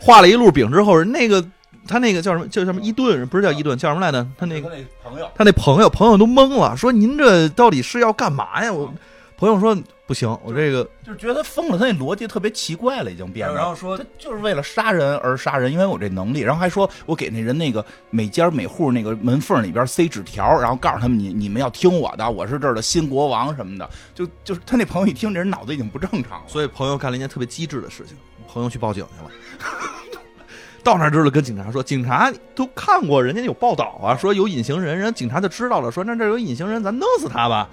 [0.00, 1.44] 画了一路饼之后，那个
[1.86, 4.26] 他那个叫什么叫什么伊顿，不是叫伊顿，叫什么来着？
[4.36, 4.76] 他那个那
[5.08, 8.72] 朋友，他那朋友朋友都懵了，说您这到底是要干嘛呀？
[8.72, 8.92] 我
[9.36, 9.76] 朋友说
[10.10, 13.54] 不行，我这个就是觉得他疯了，他那逻辑特别奇怪了，已经变了。
[13.54, 26.44] 然后说他就是为了杀人而杀人，因为我这能力，然后还说我给那人那个每家每户那个门缝里边塞纸条，然后告诉他们你你们要听我的，我是这儿的新国王什么的，就就是他那朋友一听这人脑子已经不正常了。
[26.48, 28.16] 所以朋友干了一件特别机智的事情，
[28.48, 29.30] 朋友去报警去了。
[30.82, 37.68] 到那儿之后跟警察说，警察都看过，人家有报道啊，说有隐形人，人家警察就知道了，说那这有隐形人，咱弄死他吧，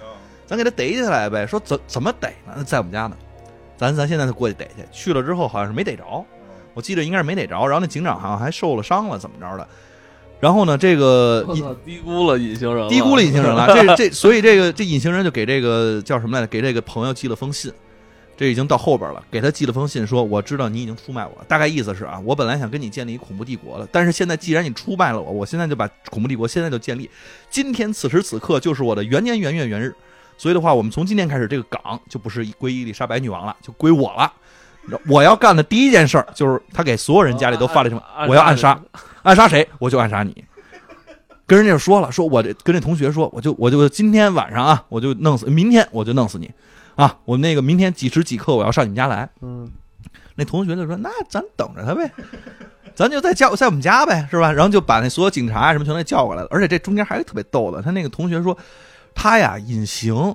[0.48, 1.46] 咱给他逮起来呗。
[1.46, 2.64] 说怎怎么逮呢？
[2.64, 3.16] 在我们家呢，
[3.76, 4.82] 咱咱现在就过去逮去。
[4.90, 6.02] 去了之后好像是没逮着，
[6.72, 9.68] 我记得应该是没逮着，然后那警长好像还受了伤了，怎么着的。
[10.40, 13.66] 然后呢，这个我操，低估了隐形人，低估了隐形人了。
[13.66, 16.46] 这这， 所以这个这隐形人就给这个叫什么来着？
[16.46, 17.72] 给这个朋友寄了封信，
[18.36, 19.20] 这已经到后边了。
[19.32, 21.44] 给他寄了封信，说我知道你已经出卖我了。
[21.48, 27.10] 大概意思是啊，我本来想跟你建立一恐怖帝国了，但是现在既然你出卖了我，我现在就把恐怖帝国现在就建立。
[27.50, 29.92] 今天此时此刻就是我的元年元月元日，
[30.38, 34.32] 所以的话，我们从今天开始，这个港就不是归伊丽莎白女王了，就归我了。
[35.06, 38.80] 我要干的第一件事儿就是他给所有人家里都发了什么，我要暗杀，
[39.22, 40.44] 暗杀谁我就暗杀你。
[41.46, 46.50] 跟人家说了，说我这跟这同学说，我就我就今天晚上啊，我就弄死，明天我就弄死你，
[46.94, 49.28] 啊，我那个明天几时几刻我要上你们家来。
[49.40, 49.70] 嗯，
[50.36, 52.10] 那同学就说，那咱等着他呗，
[52.94, 54.52] 咱就在家在我们家呗，是吧？
[54.52, 58.56] 然后就把那所有警察啊什么全都叫过来了，而且这中间还有特别逗的，他那个同学说，
[59.20, 60.32] 他呀隐形，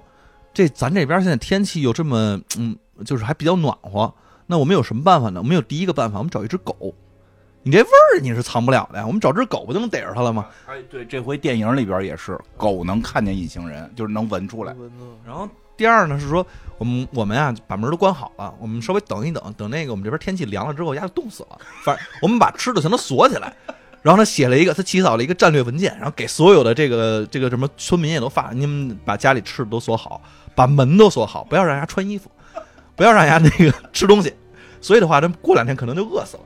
[0.53, 4.13] 这咱这边现在天气又这么嗯，就是还比较暖和，
[4.45, 5.39] 那我们有什么办法呢？
[5.39, 6.93] 我们有第一个办法，我们找一只狗。
[7.61, 10.47] 你这味儿你是藏不了的呀，我们找只狗不就能逮着它了吗？
[10.67, 14.75] 哎，对，这回电影里边也是，狗能看见隐形人，就是能闻出来。
[15.25, 16.45] 然后第二呢是说，
[16.77, 21.57] 我们我们呀把门都关好了，我们稍微等一等，等那个我们这边天气凉了之后，鸭就冻死了。
[21.85, 23.55] 反正我们把吃的全都锁起来，
[24.03, 30.21] 然后他写了一个，他起草了一个战略文件，然后给所有的这个这个什么村民也都发，你们把家里吃的都锁好，
[30.53, 32.29] 把门都锁好，不要让人家穿衣服，
[32.95, 34.31] 不要让人家那个吃东西。
[34.81, 36.43] 所以的话，他过两天可能就饿死了。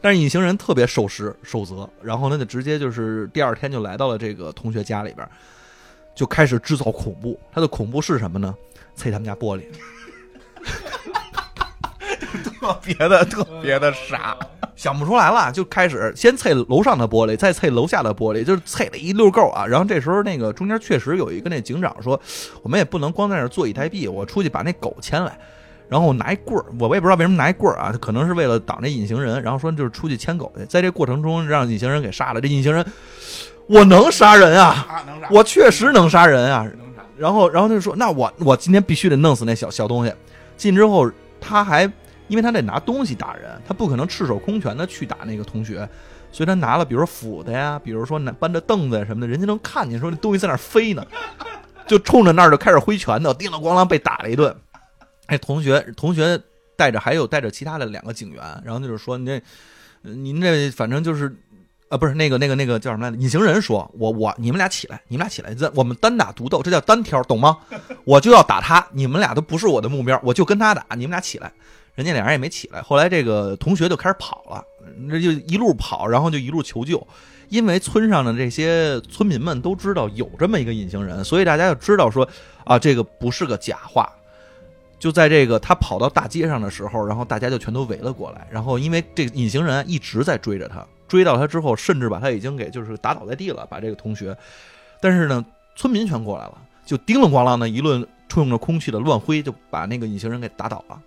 [0.00, 5.28] 但是隐形人特别守时守则，然后呢，就直接就是第二天就来到了这个同学家里边，
[6.14, 7.38] 就开始制造恐怖。
[7.52, 8.54] 他的恐怖是什么呢？
[8.94, 9.64] 踩他们家玻璃。
[12.38, 14.36] 特别的特别的傻，
[14.76, 19.66] 想不出来了，就开始先踩楼上的玻璃，再踩楼下的玻璃，就是踩了一溜够啊。
[19.66, 22.20] 然后这时候那个中间确实有一个那警长说，
[22.62, 25.38] 我们也不能光在那儿坐以待毙，我出去把那狗牵来，
[25.88, 32.40] 然后拿一棍儿，我我也不知道为什么拿一棍儿啊，可能是为了挡这隐形人，然后说就是出去牵狗去，在这过程中让隐形人给杀了。
[32.40, 32.84] 这隐形人，
[33.66, 36.66] 我能杀人啊， 我确实能杀人啊。
[37.16, 40.12] 然后，然后他就说：“那我我今天必须得弄死那小小东西。”
[40.58, 41.08] 进之后，
[41.40, 41.86] 他还
[42.28, 45.88] 因为他得拿东西打人，他不可能赤手空拳的去打那个同学，
[46.32, 51.06] 所以他拿了比如说斧子呀，比如说拿搬着凳子什么的，人家能看见说那东西在那飞呢，
[51.86, 54.54] 就冲着那儿就开始挥拳头，叮了咣啷被打了一顿。
[55.26, 56.40] 哎，同学，同学
[56.76, 59.42] 带着还有带着其他的两个警员，然后就是说你这，
[60.02, 61.36] 您这反正就是。
[61.90, 63.22] 啊，不是那个那个那个叫什么来着？
[63.22, 67.58] 隐形人说：“我我你们俩起来，你们俩起来，咱我们单打独斗，这叫单挑，懂吗？
[68.04, 71.52] 我就要打他，你们俩都不是我的目标，我就跟他打，你们俩起来。”
[71.94, 72.82] 人家俩人也没起来。
[72.82, 74.64] 后来这个同学就开始跑了，
[75.06, 77.06] 那就一路跑，然后就一路求救。
[77.50, 82.26] 因为村上的这些村民们都知道有这么一个隐形人，所以大家就知道说
[82.64, 84.10] 啊，这个不是个假话。
[84.98, 88.48] 就在这个他跑到大街上的时候，然后大家就全都围了过来。
[88.50, 94.34] 然后因为这个隐形人一直在追着他，追到他之后，甚至把他已经给就是打倒在地了，把这个同学。
[95.00, 95.44] 但是呢，
[95.76, 100.98] 村民全过来了，就叮了咣啷的一顿冲着空气的乱挥，就把那个隐形人给打倒了。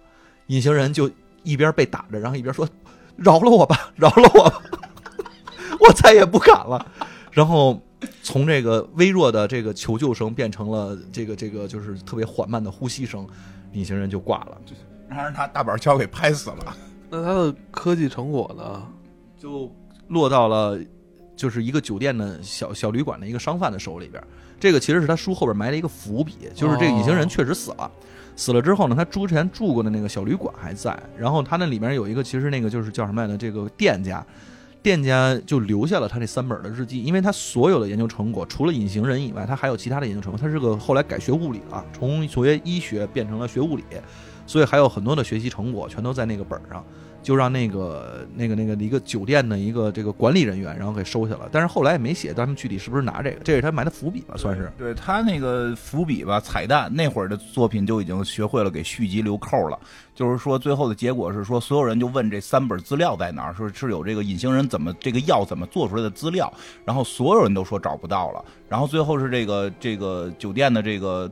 [0.47, 1.09] 隐形人就
[1.43, 2.67] 一边被打着，然后一边说
[3.15, 4.61] ：“饶了我吧，饶了我吧，
[5.79, 6.85] 我再也不敢了。”
[7.31, 7.79] 然后
[8.23, 13.27] 从这个微弱的这个求救声变成了这个这个就是特别缓慢的呼吸声，
[13.73, 14.57] 隐形人就挂了。
[15.07, 16.75] 让人拿大板锹给拍死了。
[17.09, 18.83] 那他的科技成果呢？
[19.39, 19.71] 就
[20.07, 20.79] 落到了
[21.35, 24.21] 就是一个酒店的小小旅馆的一个商贩的手里边。
[24.59, 27.89] 这个其实是他书后边埋了一个伏笔，就是这个隐形人确实死了。
[28.37, 33.35] 死了之后呢，他之前住过的那个小旅馆还在，然后他那里面有一个，其实那个就是叫什么来着？
[33.35, 34.25] 这个店家，
[34.81, 40.39] 店家就留下了他这三本的日记，因为他所有的研究成果，除了隐形人以外，他还有其他的研究成果。
[40.39, 43.83] 他是个后来改学物理了，从学医学变成了学物理，
[44.45, 46.85] 所以还有很多的学习成果全都在那个本上。
[47.21, 51.49] 就让那个那个那个一个酒店的一个这个管理人员，然后给收下了。
[51.51, 54.71] 但是后来也没写他们具体是不是拿这个，这是他埋的伏笔吧，算是。
[54.77, 59.77] 对他那个伏笔吧，彩蛋那会儿的作品就已经学会了给续集留扣了。
[60.15, 66.51] 就是说，最后的结果是说，所有人就问这三本资料在哪儿，说是有这个隐形人怎么这个药怎么做出来的资料，
[66.85, 68.43] 然后所有人都说找不到了。
[68.67, 71.31] 然后最后是这个这个酒店的这个。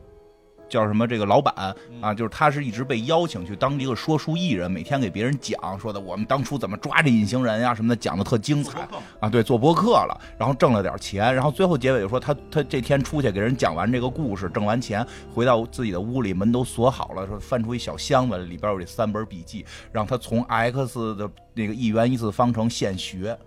[0.75, 1.07] 叫什么？
[1.07, 8.87] 这个老板啊，就是他是一直被邀请去当一个说书艺人，每天给别人讲说的我们当初怎么抓这隐形人呀、什么的，讲的特精彩
[9.19, 9.29] 啊。
[9.29, 23.37] 对，做播客了，然后挣了点钱，然后最后结尾就说他他这天出去给人讲完这个故事，挣完钱回到自己的屋里，门都锁好了，说翻出一小箱子，里边有这三本笔记，让他从 x 的那个一元一次方程现学，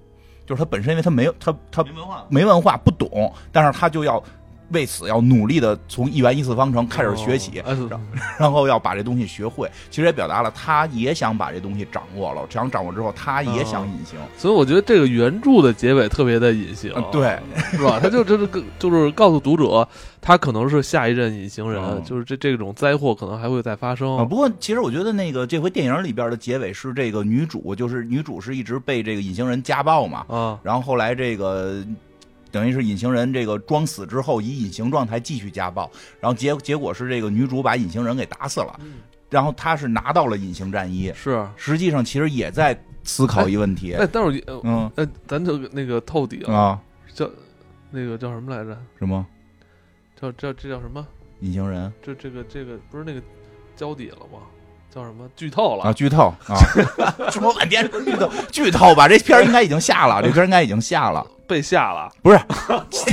[0.47, 4.23] 就是他本身因为他没有他他没文化，没文化不懂，但是他就要
[4.71, 8.01] 为此要努力的从一元一次方程开始学起，哦
[8.39, 9.71] 然后要把这东西学会。
[9.91, 14.19] 其实也表达了他也想把这东西掌握了，想掌握之后他也想隐形。
[14.37, 17.39] 所以我觉得这个原著的结尾特别的隐形，嗯对，
[17.71, 17.99] 是吧？
[18.03, 19.87] 他就就是个就是告诉读者，
[20.21, 24.19] 他可能是下一任隐形人，嗯就是这这种灾祸可能还会再发生。
[24.19, 31.83] 啊，不过其实我觉得那个这回电影里边的结尾是这个女主，就是女主是一直被这个隐形人家暴嘛，啊，然后后来这个
[32.51, 35.91] 等于是隐形人这个装死之后，以隐形状态继续家暴，
[36.21, 38.79] 然后结结果是这个女主把隐形人给打死了，
[39.31, 41.47] 然后他是拿到了隐形战衣，是。
[41.57, 46.81] 实际上其实也在思考一问题，哎，待会儿呃嗯哎，咱就那个透底了，啊，
[47.15, 47.29] 叫
[47.91, 48.79] 那个叫什么来着？
[48.99, 49.27] 什么
[50.21, 51.07] 叫叫这叫什么？
[51.41, 53.23] 隐形人这这个这个不是那个
[53.77, 54.41] 交底了吗？
[54.91, 55.29] 叫什么？
[55.37, 56.57] 剧透了啊，剧透啊，
[57.31, 62.13] 说半天说剧透，剧透吧，这片儿应该已经下了，这片儿应该已经下了，被吓了。
[62.23, 62.39] 不是。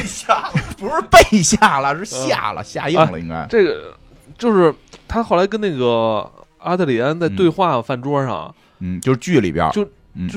[0.06, 3.48] 下，不是被吓了，是吓了，下映了，应该。
[3.50, 3.98] 这个
[4.38, 4.74] 就是
[5.08, 9.84] 他后来跟那个阿德里安在对话饭桌上，嗯，就是剧里边，就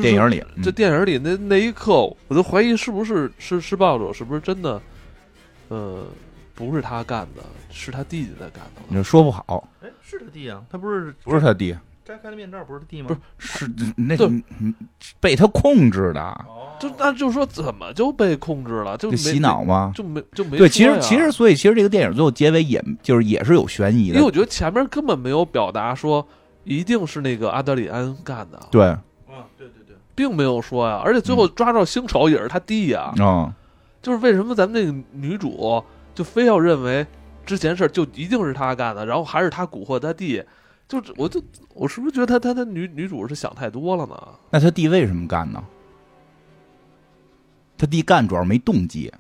[0.01, 0.63] 电影里，嗯。
[0.63, 1.93] 这电影里那那一刻，
[2.29, 4.81] 我都怀疑是不是是施暴者是不是真的，
[5.69, 6.05] 呃，
[6.55, 8.83] 不是他干的，是他弟弟在干的。
[8.89, 11.77] 你说不好，哎，是他弟啊，他不是不是他弟，
[12.09, 13.09] 摘开的面罩不是他弟吗？
[13.09, 14.17] 不是是那
[15.21, 16.73] 被他控制的，哦。
[16.81, 18.97] 就那就说怎么就被控制了？
[18.97, 19.93] 就就洗脑吗？
[19.95, 26.27] 就没就没对，其实其实所以其实这个电影最后结尾也就是也是有悬疑的，因为我觉得前面根本没有表达说
[26.65, 28.85] 一定是那个阿德里安干的，对，
[29.29, 31.03] 嗯，对对对，并没有说呀。
[31.05, 33.53] 而且最后抓着星丑也是他弟呀，嗯，
[34.01, 35.85] 就是为什么咱们那个女主
[36.15, 37.07] 就非要认为
[37.45, 40.43] 之前事儿就一定是他干的，然后还是他蛊惑他弟，
[40.89, 41.43] 就是我就
[41.75, 44.17] 我是不是觉得他他他女女主是想太多了呢？
[44.51, 45.63] 那他弟为什么干呢？
[47.77, 49.13] 他弟干主要没动机，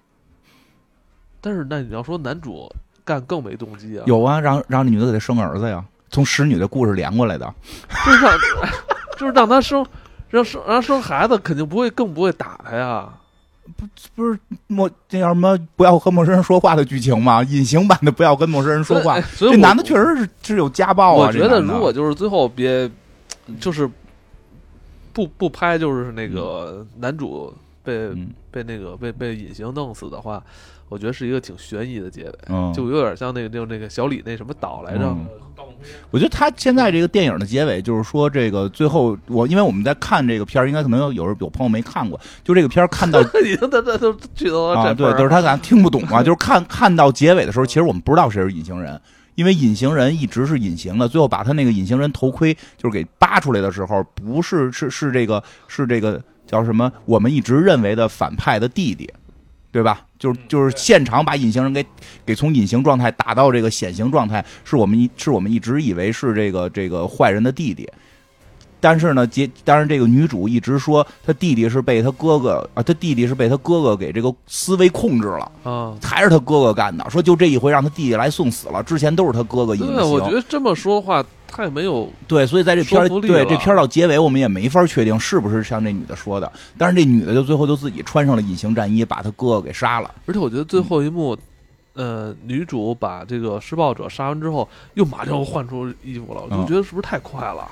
[1.41, 2.69] 但是那你要说男主
[3.05, 7.55] 干更没动机啊，有啊，让让这女的给他生儿子呀，从使女的故事连过来的，
[8.05, 8.39] 就是让
[9.19, 9.87] 就是让他生
[10.29, 13.12] 让生让生孩子，肯定不会更不会打他呀。
[13.77, 17.43] 不不是陌这叫什么不要和陌生人说话的剧情吗？
[17.45, 21.27] 隐形版的不要跟陌生人说话所以，这男的确实是是有家暴啊。
[21.27, 22.91] 我觉得如果就是最后别
[23.61, 23.89] 就是
[25.12, 30.43] 不不拍，就是那个男主被、嗯被那个被被隐形弄死的话，
[30.89, 35.05] 我觉得是一个挺悬疑的结尾，嗯，就有点像那个就那个小李那什么岛来着。
[35.05, 35.26] 嗯
[36.11, 48.99] 我觉得他现在这个电影的结尾，就是说这个最后我因为我们在看这个片儿，应该可能有有有朋友没看过，就这个片儿看到 已经他他都剧透到啊，对，就是他可能听不懂嘛，就是看看到结尾的时候，其实我们不知道谁是隐形人，
[49.34, 56.91] 因为隐形人一直是隐形的，最后把他那个隐形人头盔就是给扒出来的时候，不是是是这个是这个叫什么？
[57.05, 59.09] 我们一直认为的反派的弟弟，
[59.70, 60.01] 对吧？
[60.19, 61.85] 就是就是现场把隐形人给
[62.27, 67.89] 给从隐形状态打到这个显形状态，是我们一是我们一直以为是这个这个坏人的弟弟。
[68.81, 75.97] 但是呢，结当然这个女主一直说她弟弟是被她哥哥啊，她弟弟是被她哥哥给这个思维控制了，啊。
[76.01, 77.05] 还是她哥哥干的。
[77.11, 80.31] 说就这一回让她弟弟来送死了，之前都是她哥哥隐对，我觉。
[80.31, 86.53] 得这么说的话，太没有对，所以在这片儿对这片儿到结尾，我们也没法确定是不是像这女的说的。
[86.76, 90.14] 但是这女的就最后就自己穿上了隐形战衣，把她哥哥给杀了。
[90.26, 91.36] 而且我觉得最后一幕，
[91.94, 97.66] 呃，女主把这个施暴者杀完之后，又马上又换出衣服了，我就嗯觉得是不是太快了？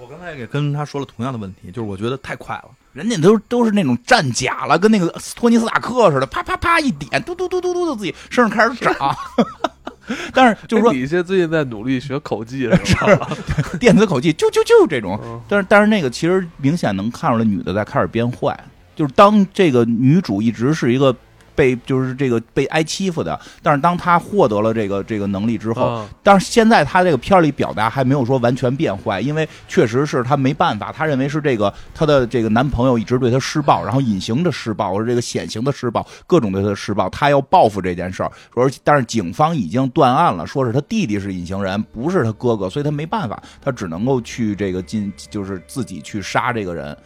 [0.00, 2.70] 我刚才也跟他说了同样的问题，就是我觉得太快了。
[2.92, 5.06] 人家都都是那种战甲了，跟那个
[5.36, 9.14] 托尼斯塔克似的，啪啪啪一点，嘟嘟嘟嘟嘟的自己身上开始长。
[10.32, 13.28] 但是就是说哎，你现在最近在努力学口技是吧？
[13.78, 18.58] 电子口技就就就这种，嗯但是但是那个其实明显能看出来，女的在开始变坏。
[18.96, 21.14] 就是当这个女主一直是一个
[21.58, 38.30] 被就是这个被挨欺负的，但是当他获得了这个这个能力之后，啊但是现在他这个片儿里表达还没有说完全变坏，因为确实是他没办法，他认为是这个他的这个男朋友一直对他施暴，然后隐形的施暴或者这个显形的施暴，各种对他的施暴，他要报复这件事儿。
[38.54, 46.96] 而且但是警方已经断案了，说是他弟弟是隐形人，不是他哥哥，所以他没办法，他只能够去这个进就是自己去杀这个人。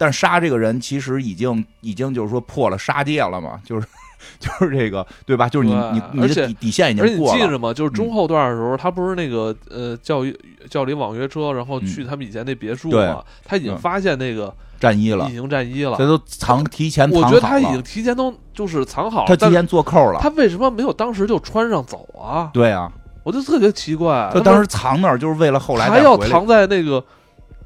[0.00, 3.86] 但杀这个人其实已经已经就是说破了杀戒了嘛，就是
[4.40, 5.46] 就是这个对吧？
[5.46, 7.38] 就是你你你而且的底底线已而且你经过了。
[7.38, 7.74] 记着吗？
[7.74, 10.22] 就是中后段的时候，他不是那个呃叫
[10.70, 16.06] 叫了一网约车，然后去他们以前那别墅嘛，他已经嗯发现那个战衣了隐，形战衣了这。
[16.06, 17.36] 都藏提前藏我好了。
[17.36, 20.18] 觉得他已经提前都就是藏好了，他提前做扣了。
[20.22, 22.48] 他为什么没有当时就穿上走啊？
[22.54, 22.90] 对啊，
[23.22, 27.04] 我就特别奇怪，他当时藏那儿就是为了后来还要藏在那个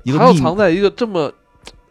[0.07, 1.33] 还要藏在一个这么，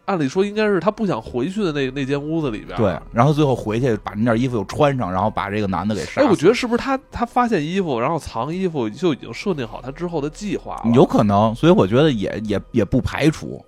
[0.05, 2.77] 按理说应该是他不想回去的那那间屋子里边。
[2.77, 10.91] 对，然后最后回去把那件衣服又穿上，然后把这个男的给杀哎，我觉得是不是他他发现衣服，然后藏衣服，就已经设定好他之后的计划了？
[10.93, 13.63] 有可能，所以我觉得也也也不排除，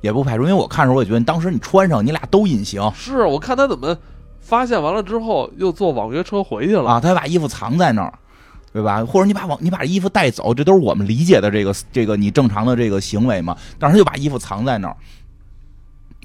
[0.00, 3.96] 也不排除，因为我看的时候我也觉得当时你穿上，你俩都隐形是我看他怎么
[4.40, 6.90] 发现完了之后，又坐网约车回去了。
[6.90, 8.12] 啊，他还把衣服藏在那儿。
[8.70, 9.02] 对吧？
[9.02, 13.56] 或者你把网你把衣服带走，这都是我们理解的这个这个你正常的这个行为嘛。
[13.78, 14.96] 但是他就把衣服藏在那儿，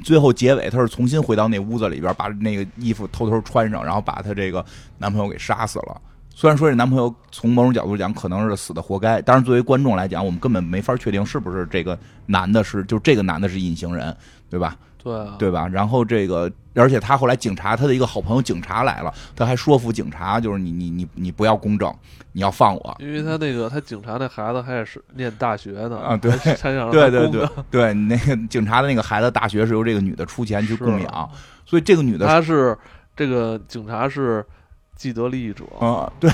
[0.03, 4.65] 最后结尾她是重新回到那屋子里边，把那个衣服偷偷穿上，然后把她这个
[4.97, 6.01] 男朋友给杀死了。
[6.35, 14.15] 虽然说这男朋友从某种角度讲可能是死的活该，但是作为观众来讲，我们根本没法确定是不是这个男的是就这个男的是隐形人，
[14.49, 14.75] 对吧？
[15.03, 15.67] 对啊，对吧？
[15.67, 21.93] 然后这个，而且他后来警察他的一个好朋友警察来了，他还说服警察，就是你你你你不要公正，
[22.31, 22.95] 你要放我。
[22.99, 31.29] 因为他那个他警察那孩子还是念大学呢啊对对对对对，那个警察的那个孩子大学是由这个女的出钱去供养，
[31.65, 32.77] 所以这个女的她是
[33.15, 34.45] 这个警察是
[34.95, 35.63] 既得利益者。
[35.79, 36.29] 啊，对，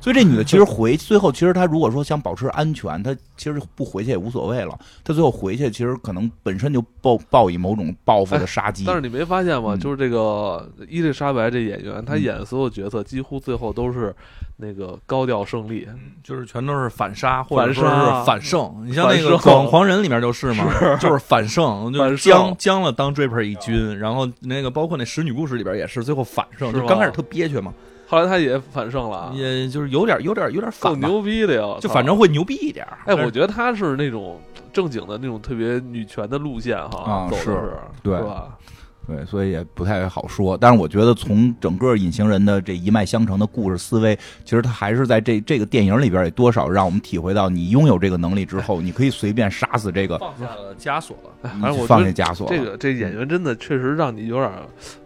[0.00, 4.78] 所以这女的其实回最后，其实她如果说想保持安全，她其实不回去也无所谓了。
[5.04, 8.84] 她最后回去，其实可能本身就抱抱以某种报复的杀机。
[8.86, 9.74] 但是你没发现吗？
[9.74, 14.14] 嗯就是这个伊丽莎白这演员，她嗯演的所有角色几乎最后都是
[14.58, 15.88] 那个高调胜利。
[16.22, 17.80] 就是全都是反杀或者是
[18.26, 18.70] 反胜。
[18.84, 20.66] 你像那个《反胜广狂人》里面就是嘛，
[21.00, 27.72] 就是反胜，就是将将了当 Draper 一军，然后那个包括那使女故事里边也是最后反胜，是就刚开始特憋屈嘛，
[28.06, 31.78] 后来他也反胜了，也就是有点有点有点反吧，牛逼的呀！
[31.80, 32.86] 就反正会牛逼一点。
[33.06, 34.38] 哎，我觉得他是那种
[34.72, 38.48] 正经的那种特别女权的路线哈，走的啊是是对是吧？
[39.08, 40.54] 对，所以也不太好说。
[40.54, 51.30] 但是我觉得从整个隐形人的这一脉相承的故事思维，其实他还是在这这个电影里边也多少让我们体会到，你拥有这个能力之后，你可以随便杀死这个，放下了枷锁了。
[51.42, 52.48] 哎，你放反正我觉得下枷锁。
[52.48, 54.50] 这个这演员真的确实让你有点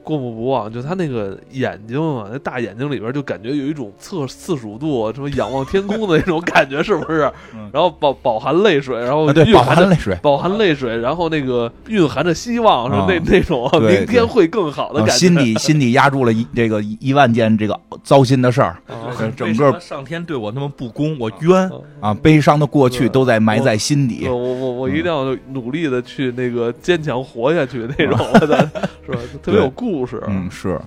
[0.03, 7.71] 过目不忘，就他那个眼睛嘛，那大眼睛里边就感觉有一种测四十五度什么仰望天空的那种感觉，是不是 嗯？
[7.73, 10.19] 然后饱饱含泪水，然后啊，对，饱含泪水。
[10.23, 15.19] 饱含泪水，然后那个蕴含着希望，那那种明天会更好的啊感觉。
[15.19, 21.71] 心底心底压住了一这个一万件这个糟心的事儿啊整个上天对我那么不公，我冤。
[22.01, 24.27] 啊，悲伤的过去都在埋在心底。
[24.27, 28.59] 我我我一定要努力的去那个坚强活下去那种，我的
[29.05, 29.19] 是吧？
[29.43, 30.23] 特别有故事。
[30.29, 30.81] 嗯，是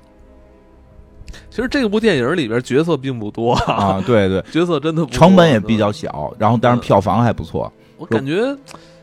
[1.49, 7.71] 其实这部电影里边角色并不多，啊，对对， 角色真的不多成本也比较小，然后但是嗯票房还不错。
[7.97, 8.55] 我感觉，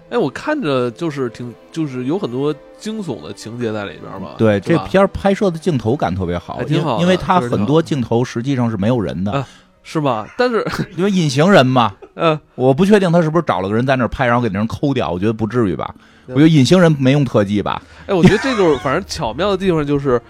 [0.08, 4.30] 哎，我看着就是挺，就是有很多惊悚的情节在里边嘛。
[4.38, 9.46] 对，这片拍摄的镜头感特别好，还挺好因为它很多镜头实际上是没有人的啊，
[9.82, 10.26] 是吧？
[10.36, 10.64] 但是，
[10.96, 15.94] 因为隐形人嘛，呃，我不确定他是不是找了个人在那儿拍，然后给那人抠掉，我觉得不至于吧。
[16.26, 17.82] 对我觉得隐形人没用特技吧？
[18.06, 20.20] 哎，我觉得这就是 反正巧妙的地方就是。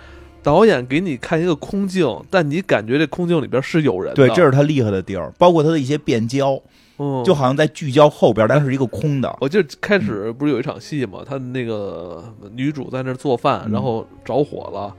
[0.44, 4.14] 导演给你看一个空镜，但你感觉这空镜里边是有人的。
[4.16, 6.60] 对，这是他厉害的地儿，包括他的一些变焦，
[6.98, 9.32] 嗯，就好像在聚焦后边，但是一个空的。
[9.40, 12.24] 我记得开始不是有一场戏嘛，他那个
[12.56, 14.92] 女主在那做饭，嗯然后着火了。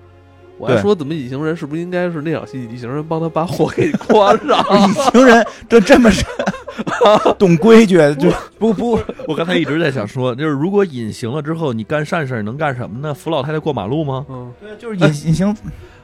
[0.58, 4.66] 我还说，怎么隐形人是不是应该是那场戏，隐形人帮他把火给关上？
[4.88, 6.24] 隐形人这这么是
[7.38, 13.14] 懂规矩，就不不我刚才一直在想说，就是如果隐形了之后，你干善事儿能干什么呢？
[13.14, 14.26] 扶老太太过马路吗？
[14.30, 15.56] 嗯，对，就是隐 隐形。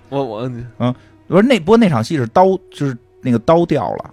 [0.10, 0.93] 我我嗯
[1.28, 4.12] 不是那不过那场戏是刀，就是那个刀掉了。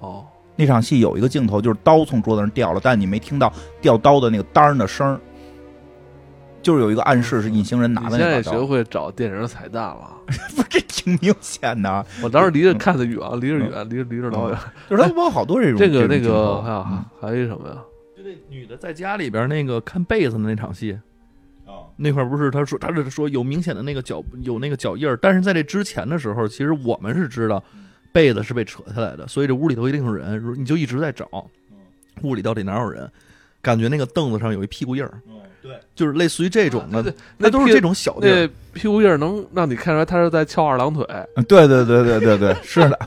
[0.00, 3.50] 哦，那场戏有一个镜头，就是刀从桌子上掉了，但你没听到
[3.80, 5.18] 掉刀的那个当儿的声儿，
[6.62, 8.52] 就是有一个暗示是隐形人拿的那把刀。
[8.52, 10.16] 学会找电影彩蛋了。
[10.56, 14.58] 不是，这挺明显的，我当时离着看得远，离着远，离着离着老远。
[14.88, 17.04] 就是他包括好多这种这个那这个还有嗯。
[17.20, 17.76] 还有一什么呀？
[18.16, 20.98] 就那女的在家里边那个看被子的那场戏，
[21.66, 21.90] 哦。
[21.96, 27.62] 那块儿不是他说他是说有明显的那个脚有那个脚印儿，但是在这之前的时候，其实我们是知道
[28.12, 31.26] 被子是被扯下来的，所以这屋里头一定有人，如你就一直在找
[32.22, 33.10] 屋里到底哪有人，
[33.60, 35.20] 感觉那个凳子上有一屁股印儿，
[35.62, 38.50] 对，就是类似于这种的，啊对屁那都是这种小地那儿。
[38.72, 41.06] 屁股印儿能让你看出来他是在翘二郎腿。
[41.46, 42.98] 对对对对对对， 是的，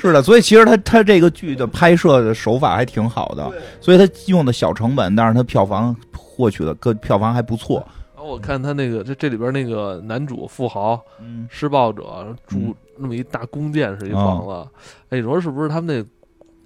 [0.00, 7.86] 是的，所以其实他他这个剧的拍摄的手法还挺好的，所以他用的小成本，但是他票房获取的个票房还不错。
[8.16, 14.70] 然后我看他那个这这里边那个男主富豪嗯，施暴者住那么一大宫殿是一房子，
[15.10, 16.02] 哎，你说是不是他们那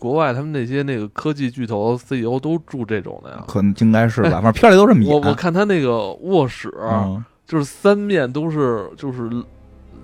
[0.05, 3.43] 国外他们那些那个科技巨头 CEO 都住这种的呀？
[3.49, 5.11] 可能应该是吧，反正片里都这么演。
[5.11, 9.31] 我我看他那个卧室，嗯就是三面都是就是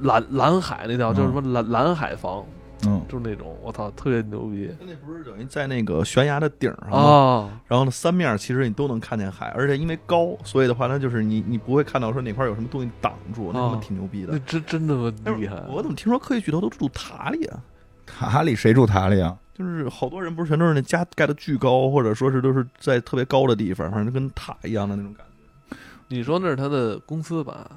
[0.00, 2.42] 蓝蓝海那条，嗯叫什么蓝蓝海房，
[2.86, 6.96] 嗯，就是那种我操特别牛逼那不是等于在那个悬崖的顶上吗？
[6.98, 7.50] 啊！
[7.68, 14.38] 然后呢，三面其实你都能看见海，而且因为高，所以的话呢，就是你你不会看到说哪块有什么东西挡住，那他妈啊挺牛逼的那。
[14.40, 15.62] 真真他妈厉害！
[15.68, 17.60] 我怎么听说科技巨头都住塔里啊？
[18.06, 19.36] 塔里谁住塔里啊？
[19.60, 25.76] 就是好多人不是全都是那家盖的巨高，或者说是都是在特别高的地方，反正跟塔一样的那种感觉。
[26.08, 27.70] 你说那是他的公司吧？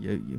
[0.00, 0.36] 也也，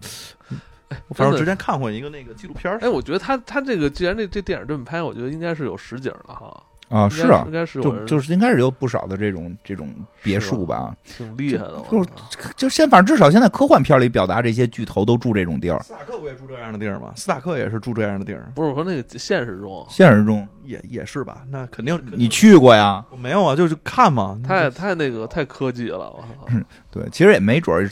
[0.89, 6.61] 哎反正我之前看过一个那个纪录片，哎，我觉得他他这个既然这这电影这么拍，我觉得应该是有实景的哈。
[6.89, 10.95] 啊，是啊应，该是就就是应该是有不少的这种这种别墅吧。
[11.05, 11.81] 挺厉害的。
[11.91, 12.09] 就是
[12.57, 17.13] 就现反正至少现在科幻片里表达这些巨头都住这种地儿，斯塔克不也住这样的地儿吗？
[17.15, 21.43] 斯塔克也是住这样的地儿，不是我说那个现实中，现实中也也是吧？
[21.49, 23.05] 那肯定你去过呀？
[23.11, 24.39] 我没有啊，就是看嘛。
[24.43, 26.59] 太太那个太科技了，我操！
[26.89, 27.87] 对，其实也没准儿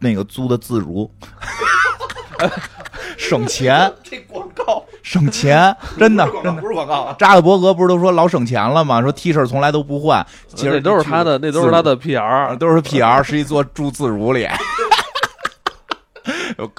[0.00, 1.08] 那个租的自如，
[3.16, 6.60] 省钱这广告省钱， 真的真的。
[6.60, 9.00] 不是广告啊，扎克伯格不是都说老省钱了吗？
[9.02, 12.56] 说 T 恤从来都不换，其实都是他的，那都是他的 PR。
[12.56, 14.46] 都是 PR，是一座住自如里。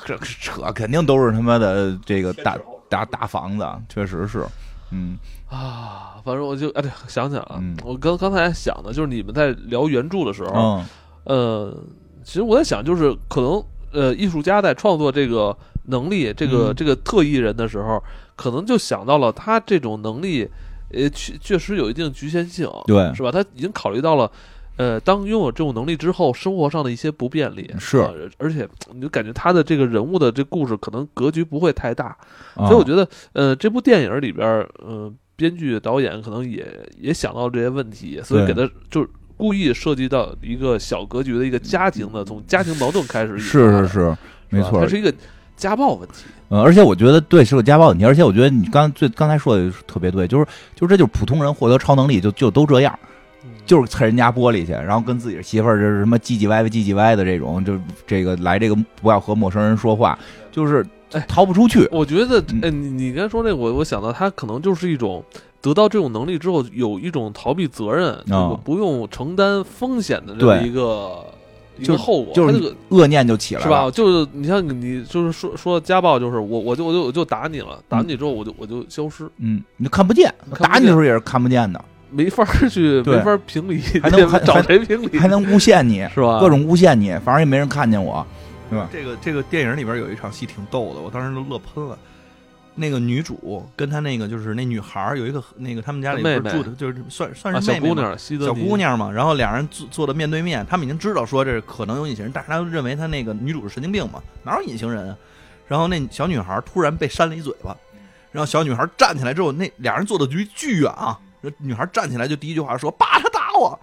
[0.06, 2.56] 扯扯肯定都是他妈的这个大
[2.88, 4.46] 大大房子，确实是，
[4.92, 5.18] 嗯
[5.50, 10.86] 啊，反正我就哎，对，想起来了，嗯我刚刚才还想的就是你们在聊原著的时候，嗯
[11.24, 11.78] 呃，
[12.24, 16.76] 其实我在想，就是可能呃，艺术家在创作这个能力，这个、嗯。
[16.76, 18.02] 这个特异人的时候，
[18.36, 20.48] 可能就想到了他这种能力，
[20.90, 23.14] 呃，确确实有一定局限性，对。
[23.14, 23.32] 是吧？
[23.32, 24.32] 他已经考虑到了。
[24.78, 28.00] 呃，当拥有这种能力之后，生活上的一些不便利是。
[28.00, 32.18] 呃而且你就感觉他的这个人物的这故事可能格局不会太大，
[32.56, 32.66] 啊。
[32.66, 34.48] 所以我觉得，呃，这部电影里边
[34.84, 36.66] 嗯，呃，编剧导演可能也
[36.98, 44.18] 也想到这些问题，所以给他就是故意设计到一个小格局的一个家庭的，从家庭矛盾开始是，是是，
[44.50, 45.14] 没错它，是一个
[45.62, 46.26] 家暴问题。
[46.50, 50.46] 嗯，而且我觉得对是个家暴问题，而且我觉得你刚最刚才说的特别对，就是
[50.76, 52.98] 就是这就是普通人获得超能力就就都这样，
[53.66, 60.18] 就是蹭人家玻璃去，然后跟自己的媳妇儿就是什么唧唧歪歪唧唧歪的这种，就这个来这个不要和陌生人说话，
[60.52, 61.88] 就是哎逃不出去。
[61.92, 65.24] 我觉得，嗯呃，你你刚才说那个，我我想到他可能就是一种
[65.62, 71.24] 得到这种能力之后，有一种逃避责任，这个不用承担风险的这么一个
[71.82, 73.90] 一就个后果，就是恶念就起来是吧？
[73.90, 85.18] 就是你像你就是说说家暴，就是我我就我就我就打你了，打你之后我就我就消失，嗯，你就看不见，打你的时候也是看不见的，没法去没法评理，还 能还找谁评理？
[85.18, 86.40] 还能诬陷你，是吧？
[86.40, 88.26] 各种诬陷你，反正也没人看见我。
[88.92, 91.98] 这个这个电影里边有一场戏挺逗的，我当时都乐喷了。
[92.82, 105.16] 那个女主跟她那个就是那女孩儿有一个那个他们家里妹妹不是住的，就是算算啊，是妹妹嘛小姑娘，西德小姑娘嘛，然后俩人坐坐的面对面，他们已经知道说这可能有隐形人，但是他认为他那个女主是神经病嘛，哪有隐形人啊？
[105.68, 107.78] 然后那小女孩突然被扇了一嘴巴，
[108.32, 111.18] 然后小女孩站起来之后，那俩人坐的距巨远啊，
[111.60, 113.80] 女孩站起来就第一句话说：“爸，他打我。”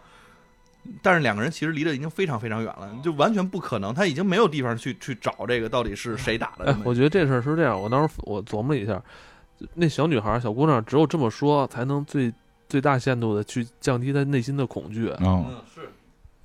[1.02, 6.64] 但是两个人其实离得已经非常非常远了，就完全不可能，他已经没有地方去去找这个到底是谁打的。
[6.64, 9.02] 哎。，我觉得这事儿是这样，我当时我琢磨了一下，
[9.74, 12.32] 那小女孩儿、小姑娘只有这么说，才能最
[12.68, 15.90] 最大限度的去降低她内心的恐惧，嗯，是。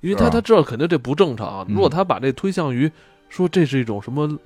[0.00, 1.64] 因为她她知道肯定这不正常。
[1.68, 1.74] 嗯。
[1.74, 2.90] 如果她把这推向于
[3.30, 4.38] 说这是一种什么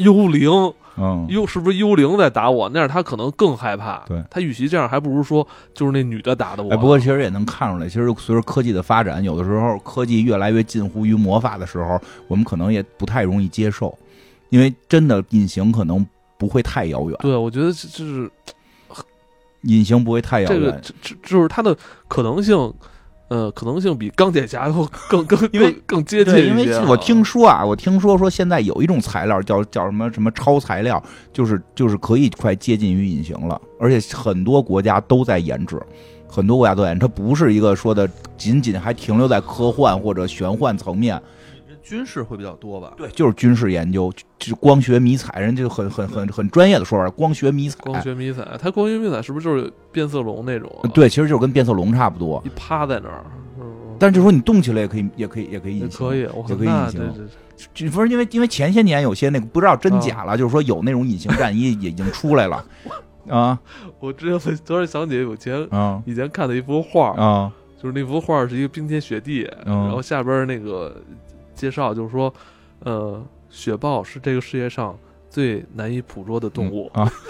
[0.00, 0.50] 幽灵，
[0.96, 2.68] 嗯，幽是不是幽灵在打我？
[2.70, 4.02] 那样他可能更害怕。
[4.06, 6.70] 对他与其这样，还不如说就是那女的打的我。
[6.70, 13.96] 哎，不过其实也能看出来，其实随着科技的发展，有的时候科技越来越近乎于魔法的时候，我们可能也不太容易接受，
[14.48, 16.04] 因为真的隐形可能
[16.36, 18.30] 不会太遥远，对，我觉得这就是
[19.62, 20.80] 隐形不会太遥这个远。
[20.82, 21.76] 这这就是它的
[22.08, 22.72] 可能性。
[23.30, 26.50] 呃，可能性比钢铁侠要更更 因为更更接近对，一些。
[26.50, 31.00] 因为我听说啊，我听说说现在有一种材料叫叫什么什么超材料，
[31.32, 35.80] 就是就是可以快接近于隐形了，而且很多国家都在研制，
[36.26, 41.22] 很多国家都在研制，它不是一个说的仅仅还停留在科幻或者玄幻层面，
[41.90, 42.92] 军事会比较多吧？
[42.96, 47.76] 对，就是军事研究，就是光学迷彩，人家就很很很很专业的说法，光学迷彩。
[47.80, 53.24] 光学迷彩，它光学迷彩是不是就是变色龙那种？，对，其实就是跟变色龙差不多，一趴在那儿，
[53.58, 53.66] 嗯
[53.98, 55.98] 但是就说你动起来也可以，也可以，也可以也隐形。
[55.98, 56.24] 可以。
[56.26, 57.00] 我也可以那隐形
[57.56, 62.64] 这这就不是因为因为前些年有些那个不知道真啊假了，就是说有那种隐形战衣也已经出来了，
[63.28, 63.58] 啊
[63.98, 70.96] 我之前突然想起有前啊以前看的一幅画，啊就是那幅画是一个冰天雪地，嗯然后下边那个
[71.60, 72.32] 介绍就是说，
[72.80, 74.98] 呃，雪豹是这个世界上
[75.28, 76.90] 最难以捕捉的动物。
[76.94, 77.12] 啊！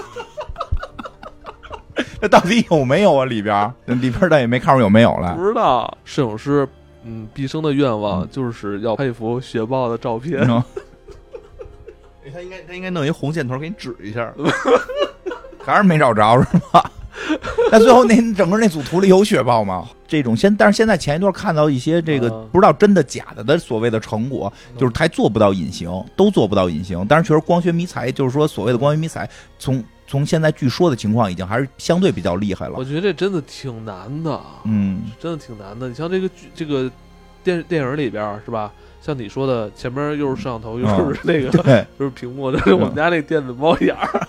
[2.23, 3.25] 那到底有没有啊？
[3.25, 6.69] 里边儿里边儿咱也没看出有没有来不知道摄影师，
[7.03, 10.41] 嗯，毕生的愿望嗯就是要拍一幅雪豹的照片。
[10.49, 10.63] 嗯
[12.33, 14.33] 他应该他应该弄一红箭头给你指一下。
[15.65, 16.91] 还是没找着是吧？
[17.71, 19.89] 那最后那整个那组图里有雪豹吗？
[20.07, 27.05] 这种现，但是现在前一段看到一些这个啊不知道真的假的的所谓的成果，就是还做不到隐形，都做不到隐形。
[27.09, 32.85] 但是确实光学迷彩，就是说所谓的光学迷彩，从从现在据说的情况，已经还是相对比较厉害了我。
[32.85, 35.89] 觉得这真的挺难的，嗯，真的挺难的。
[35.89, 36.91] 你像这个剧，这个
[37.45, 38.73] 电电影里边是吧？
[39.01, 44.27] 像你说的，前面又是摄像头，又嗯是那个，对，就是屏幕，就 是我们家那电子猫眼儿。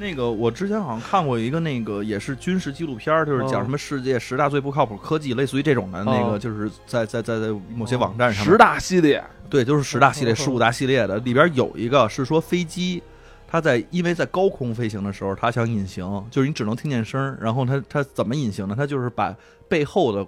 [0.00, 6.30] 那个我之前好像看过一个那个也是军事纪录片儿，就是讲哦什么世界十大最不靠谱科技，类似于这种的那哦。
[6.30, 10.36] 个，就是在在在在某些网站上十大系列，对，就是十大系列、哦。
[10.36, 13.02] 十五大系列的，里边有一个是说飞机，
[13.46, 18.74] 它在因为在高空飞行的时候，它想隐形，就是你只能听见声儿，然后它它怎么隐形呢？
[18.74, 19.36] 它就是把
[19.68, 20.26] 背后的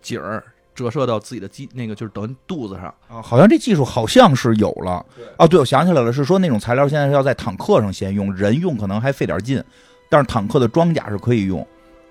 [0.00, 0.44] 景儿
[0.78, 5.04] 折射到自己的肌那个就是等于肚子上，啊好像这技术好像是有了。
[5.36, 9.60] 哦，对，我想起来了，是说那种材料现在是要在坦克上先用，人用可能还费点劲，
[10.08, 11.66] 但是坦克的装甲是可以用。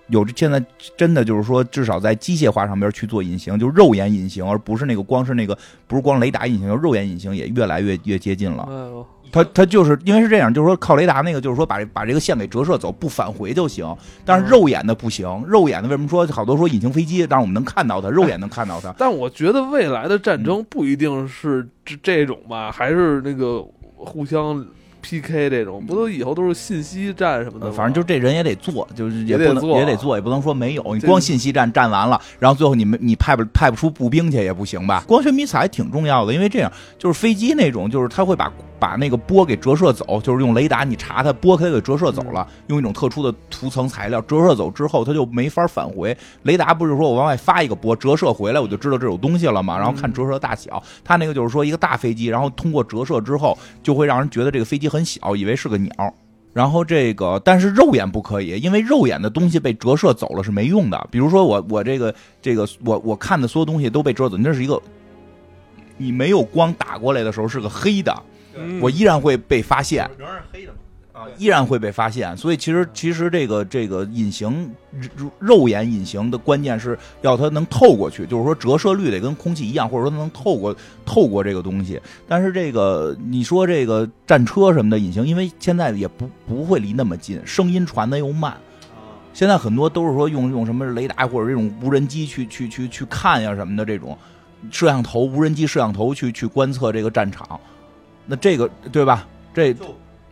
[0.09, 0.63] 有这现在
[0.95, 8.67] 真的就是说，至少在机械化上边去做隐形，就是肉眼隐形，而不是那个光是那个不是光雷达隐形，肉眼隐形也越来越越接近了。
[9.29, 13.85] 它它就是因为是这样，就是说靠雷达那个，就是说把把这个线给折射走，不返回就行。
[14.23, 18.95] 但是肉眼的不行，肉眼的为什么说好多说隐形飞机，但是我们能看到它，肉眼能看到它。
[18.97, 23.61] 但我觉得未来的战争不一定是这这种吧，还是那个
[23.97, 24.65] 互相
[25.09, 30.83] PK 这种，不都以后都是信息战什么的反正就这人也得做，就是也不能也得做也得做，也不能说没有。
[30.93, 35.01] 你光信息战战完了，然后最后你们你派不派不出步兵去也不行吧？
[35.07, 46.15] 光学迷彩挺重要的，因为这样就是飞机那种，就是它会把把那个波给折射走，就是用雷达你查它波它给折射走了，用一种特殊的涂层材料折射走之后，它就没法返回。
[46.43, 50.83] 雷达不是说我往外发一个波折射回来，我就知道这有东西了嘛，然后看折射大小。
[51.03, 56.13] 它那个就是说一个大飞机，然后通过折射之后，就会让人觉得这个飞机很小，以为是个鸟。
[56.53, 61.07] 然后这个，但是肉眼不可以，因为肉眼的东西被折射走了是没用的。
[61.11, 64.81] 比如说我我这个这个我我看的所有东西都被折射走，那是一个
[65.97, 68.23] 你没有光打过来的时候是个黑的，
[68.55, 70.09] 嗯我依然会被发现。
[70.17, 70.79] 仍然是黑的嘛。
[71.17, 72.37] 啊，依然会被发现。
[72.37, 74.69] 所以其实其实这个这个隐形
[75.15, 81.99] 肉肉眼隐形的关键是要它能透过去，就是说折射率得跟空气一样，或者说能透过透过这个东西。
[82.27, 88.55] 但是这个你说这个战车什么的隐形，因为现在也不不会离那么近，声音传的又慢。
[89.33, 94.15] 现在很多都是说用用什么雷达或者这种无人机去去去去看呀什么的这种
[94.71, 97.59] 摄像头、无人机摄像头去去观测这个战场，
[98.25, 99.27] 那这个对吧？
[99.53, 99.85] 这就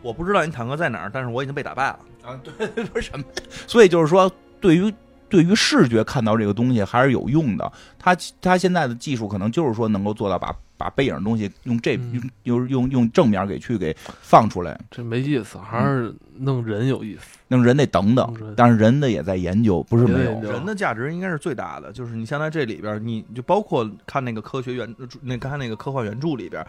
[0.06, 1.98] 我不知道你坦克在哪儿，但是我已经被打败了。
[2.22, 3.24] 啊，对， 不是什么，
[3.66, 4.30] 所以就是说，
[4.60, 4.92] 对于
[5.28, 7.72] 对于视觉看到这个东西还是有用的。
[7.98, 17.38] 它它现在的技术可能就是说能够做到把把背影的东西用这嗯用用用用正面给去给放出来，这没意思，还是弄人有意思。
[17.48, 26.64] 弄人得等等，但是人的也在研究，不是没有人的价值应该是最大的，就是你像在这里边，你就包括看那个科学原那刚才那个科幻原著里边，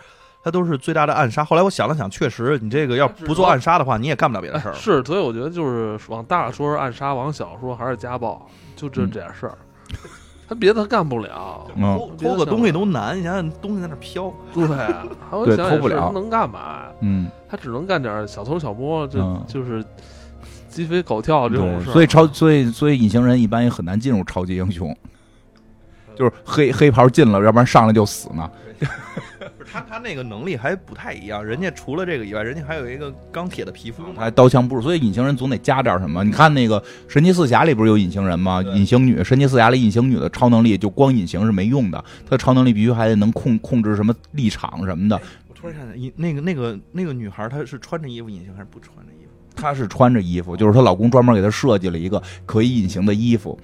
[0.47, 1.43] 它都是最大的暗杀。
[1.43, 4.71] 后来我想了想，确实你这个要不做暗杀的话，你也干不了别的事儿。
[4.71, 9.57] 哎 是，所以我觉得就是往大说是暗杀，往小说还是家暴，就这嗯这点事儿。
[10.47, 14.65] 他别的干不了，嗯偷偷个东西都难，你想想东西在那飘，对，
[15.29, 16.83] 还有对想偷不了他能干嘛？
[17.01, 19.83] 嗯，他只能干点小偷小摸，就嗯就是
[20.69, 21.91] 鸡飞狗跳这种，事。
[21.91, 24.95] 所以超所以所以隐形人一般也很难进入超级英雄，
[26.15, 28.49] 就是黑黑袍进了，要不然上来就死呢。
[29.70, 34.03] 他他那个能力还不太一样，人家除了这个以外，人家还有一个钢铁的皮肤。
[34.15, 36.24] 还刀枪不入，所以隐形人总得加点什么。
[36.24, 38.61] 你看那个神奇四侠里不是有隐形人吗？
[38.74, 45.20] 隐形女，神奇四侠里隐形女的超能力就光隐形是没用的，她的超能力必须还得能控控制什么立场什么的。
[45.49, 49.32] 我突然想起，那个那个那个女孩，她是穿着衣服隐形还是不穿着衣服？
[49.55, 53.59] 她是穿着衣服，就是她老公专门给她设计了一个可以隐形的衣服，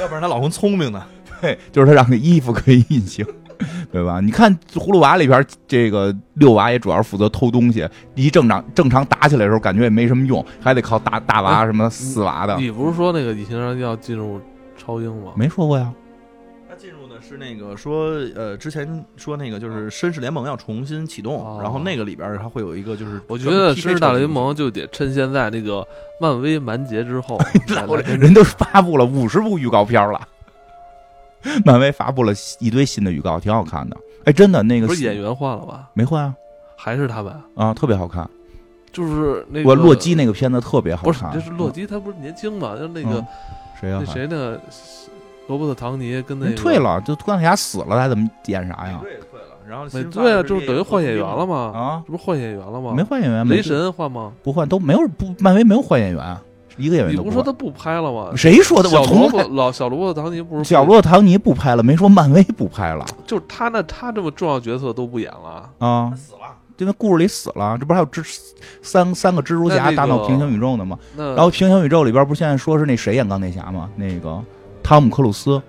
[0.00, 1.06] 要不然她老公聪明呢。
[1.40, 3.24] 对，就是她让那衣服可以隐形。
[3.92, 4.20] 对吧？
[4.20, 7.88] 你看《葫芦娃》里边，这个六娃也主要是负责偷东西。
[8.14, 12.56] 一正常正常打起来的时候，感觉也没什么用，还得靠大大娃什么四娃的。
[12.56, 14.40] 你不是说那个隐形人要进入
[14.76, 15.32] 超英吗？
[15.36, 15.92] 没说过呀。
[16.68, 25.86] 他进入的是那个说，呃，之前说那个就是绅士联盟要重新启动，哦然后那个里边它会有一个就是，我觉得《绅士大联盟》就得趁现在那个
[26.20, 27.38] 漫威完结之后，
[28.18, 30.20] 人都发布了五十部预告片了，
[31.64, 33.96] 漫威发布了一堆新的预告，挺好看的。
[34.24, 35.88] 哎，真的那个不是演员换了吧？
[35.92, 36.34] 没换啊
[36.76, 37.34] 还是他们？
[37.54, 38.28] 啊，特别好看。
[38.92, 42.76] 就是那个我洛基那个片子特别好不是，是洛基，他不是年轻嘛？
[42.76, 43.26] 就那个嗯
[43.80, 44.58] 谁呀、那谁呢？
[45.46, 49.00] 罗伯特·唐尼跟那个人退，了，就钢铁侠死了，他怎么演啥呀？
[49.02, 51.72] 对退了，然后对啊，就是等于换演员了吗。
[51.74, 52.94] 啊，这不是换演员了吗？
[52.96, 54.32] 没换演员，没雷神换吗？
[54.42, 56.36] 不换，都没有不，漫威没有换演员，
[56.76, 57.24] 一个演员你都换。
[57.24, 58.30] 不是说他不拍了吗？
[58.36, 58.88] 谁说的？
[58.88, 66.16] 小我从罗伯来老小罗伯特·唐尼不是小罗伯特唐尼不拍了，没说漫威不拍了就是他那他这么重要角色都不演了，啊他。
[66.16, 66.40] 死了，
[66.78, 68.38] 因为故事里死了，这不是还有蜘
[68.82, 70.98] 三三个蜘蛛侠大闹平行宇宙呢吗？
[71.16, 73.88] 那然后平行宇宙里边不是现在说是那谁演钢铁侠吗？
[73.96, 74.42] 那个
[74.82, 75.62] 汤姆克鲁斯，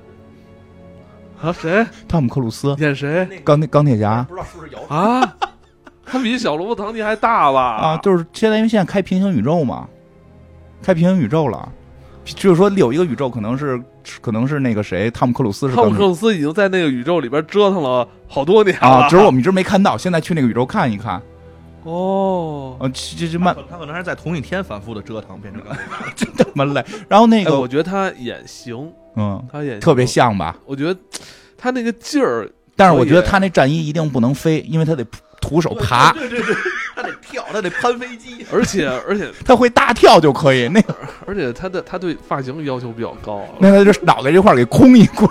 [1.41, 5.21] 啊谁汤姆克鲁斯演谁钢铁钢铁侠不知道是不是有啊？
[6.07, 7.61] 他比小罗伯特·唐尼还大吧？
[7.61, 9.87] 啊，就是现在因为现在开平行宇宙嘛，
[10.85, 11.67] 开平行宇宙了，
[12.23, 13.81] 就是说有一个宇宙可能是
[14.21, 21.19] 可能是那个谁汤姆克鲁斯是汤姆克鲁斯已经在那个宇宙里边折腾了好多年了啊，只是我们一直没看到，现在去那个宇宙看一看。
[21.83, 22.77] 哦。
[22.79, 25.63] 啊，这这慢他可能还是在同一天反复的折腾，变 成
[26.15, 26.85] 真他妈累。
[27.07, 30.05] 然后那哎，个我觉得他演行，嗯，他演特别。
[30.05, 30.55] 像吧？
[30.65, 30.99] 我觉得
[31.57, 35.03] 他那个劲儿，但是我觉得他那战衣一定不能飞，因为他得
[35.41, 36.11] 徒手爬。
[36.13, 36.55] 对对对，
[36.95, 38.45] 他得跳，他得攀飞机。
[38.51, 43.49] 而且而且他会大跳就可以，那个而且他的他对发型要求比较高啊。
[43.59, 45.27] 那他这脑袋这块儿给空一空。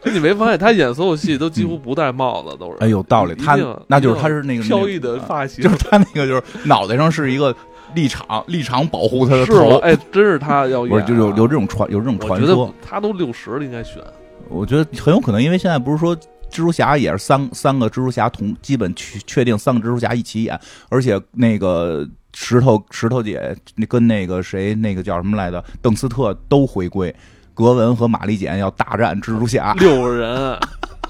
[0.00, 2.76] 就你没发现他演所有戏都几乎不戴帽子，都是。
[2.78, 3.58] 哎，有道理，他
[3.88, 7.54] 那就是他是那个飘逸的发型，就是他那个就是脑袋上是一个
[7.94, 9.76] 立场，立场保护他的头？。
[9.78, 14.00] 哎，真是他要啊，不是，就有有这种传有这种传说，他都六十了，应该选。
[14.48, 16.16] 我觉得很有可能，因为现在不是说
[16.50, 27.14] 蜘蛛侠也是三三个蜘蛛侠同基本确确定三个蜘蛛侠一起演，而且那个石头石头姐那跟那个谁那个叫什么来着邓斯特都回归，
[27.54, 29.72] 格文和玛丽简要大战蜘蛛侠。
[29.74, 30.58] 六人，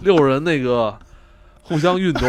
[0.01, 0.97] 六人那个
[1.62, 2.28] 互相运动，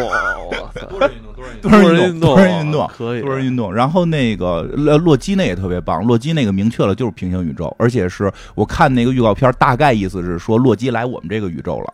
[0.89, 2.19] 多人运动，多人运动。
[2.19, 3.73] 人运动，多人运动，可以，多人运动。
[3.73, 11.93] 然后那个洛洛基那也特别棒，洛基那个明确了就是平行宇宙，而且是我看那个预告片，大概意思是说洛基来我们这个宇宙了。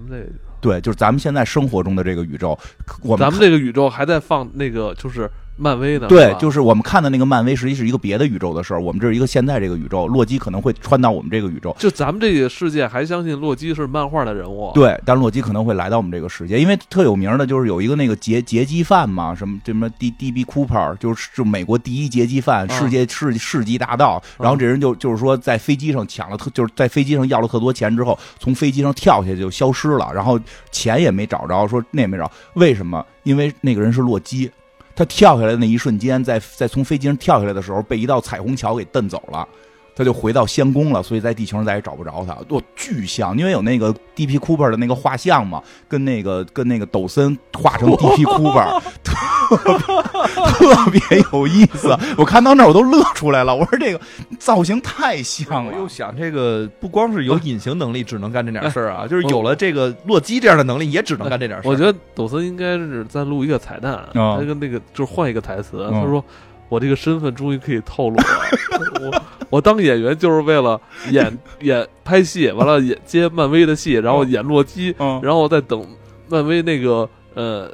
[0.00, 2.58] 咱们这对，就是咱们现在生活中的这个宇宙，
[3.02, 8.80] 我们咱们这个宇宙还在放那个就是漫威的，对就是我们看的那个漫威，实际是一个别的宇宙的事儿。
[8.80, 11.76] 我们这是一个现在这个宇宙，洛基可能会穿到我们这个宇宙。
[11.78, 24.22] 就咱们这个世界还相信洛基是漫画的人物，对，但洛基可能会来到我们这个世界，因为特有名的就是有一个那个劫劫机犯嘛，什么什么 D D B Cooper，就是就美国第一劫机犯，啊世界世世纪大盗。
[24.38, 30.40] 然后这人就就是说在飞机上抢了特，就是在飞机上要了特多钱之后，从飞机上跳下去就消失了，然后
[30.70, 33.04] 钱也没找着，说那也没找，为什么？
[33.24, 34.50] 因为那个人是洛基。
[35.00, 39.48] 他跳下来的那一瞬间，在在从飞机上跳下来的时候，被一道彩虹桥给蹬走了，
[40.00, 42.34] 他就回到仙宫了，所以在地球上再也找不着他。
[42.48, 44.38] 我巨像，因为有那个 D.P.
[44.38, 48.24] Cooper 的那个画像嘛，跟那个跟那个抖森画成 D.P.
[48.24, 49.12] Cooper，特
[49.68, 51.00] 别特别
[51.34, 51.94] 有意思。
[52.16, 54.00] 我看到那我都乐出来了，我说这个
[54.38, 55.70] 造型太像了。
[55.70, 61.70] 我又想，这个不光是有隐形能力，只能干这点事儿啊， 就是有了这个洛基这样的能力，也只能干这点事儿。
[61.70, 66.24] 我觉得抖森应该是在录一个彩蛋，啊他跟那个就是换一个台词，嗯他说。
[66.70, 68.24] 我这个身份终于可以透露了，
[69.02, 75.84] 我我当演员就是为了演演拍戏，完了演接漫威的戏，然后演洛基，嗯，然后再等
[76.28, 77.70] 漫威那个呃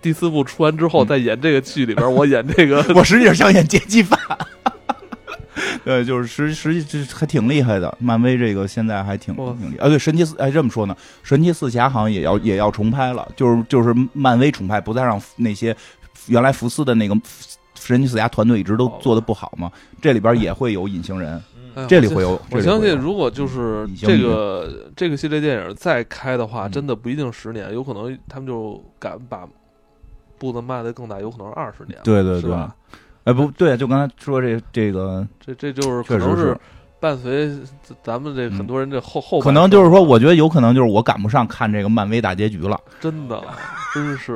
[0.00, 4.18] 第四部出完之后，嗯再演这个剧里边，我演这个我实际上想演劫机犯。
[5.84, 9.86] 对，就是实实际这还挺厉害的，漫威这个现在还挺挺厉害。
[9.86, 15.74] 啊，对，神奇四哎这么说呢，神奇四侠好像也要也要重拍了，就是就是漫威重拍，不再让那些
[16.26, 17.16] 原来福斯的那个
[17.88, 19.72] 神奇四侠团队一直都做的不好嘛，
[20.02, 21.42] 这里边也会有隐形人，
[21.74, 22.38] 哎这里会有。
[22.50, 29.48] 我相信，如果就是这个这个系列电影再开的话，嗯真的不一定十年，有可能他们就敢把
[30.36, 31.98] 步子迈得更大，有可能是二十年。
[32.04, 32.76] 对对对吧？
[33.24, 36.54] 哎不对，就刚才说这这个，这这就是确实可能是
[37.00, 37.50] 伴随
[38.02, 42.80] 咱们这很多人这后后可能就是说，我觉得有可能就是我赶不上看这个漫威大结局了。
[43.00, 43.42] 真的
[43.94, 44.32] 真是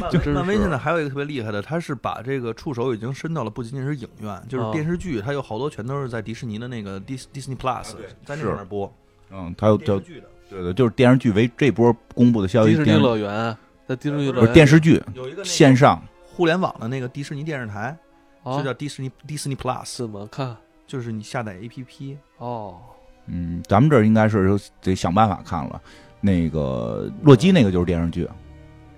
[0.00, 7.94] 漫真是漫威现在还有一个特别厉害的，他是把这个触手已经伸到了不仅仅是影院，就是啊电视剧，它有好多全都是在迪士尼的那个 Dis Disney Plus，
[8.24, 8.92] 在那面播
[9.30, 10.26] 嗯，它有就电视剧的。
[10.48, 16.02] 对对，就是电视剧为这波公布的消息，迪士尼乐园在迪士尼乐不是园电视剧有一个线上。
[16.26, 17.96] 互联网的那个迪士尼电视台，
[18.42, 20.56] 啊就叫迪士尼 Disney Plus，怎么看？
[20.90, 22.78] 就是你下载 APP，哦，
[23.26, 25.80] 嗯，咱们这儿应该是得想办法看了。
[26.20, 28.28] 那个洛基那个就是电视剧，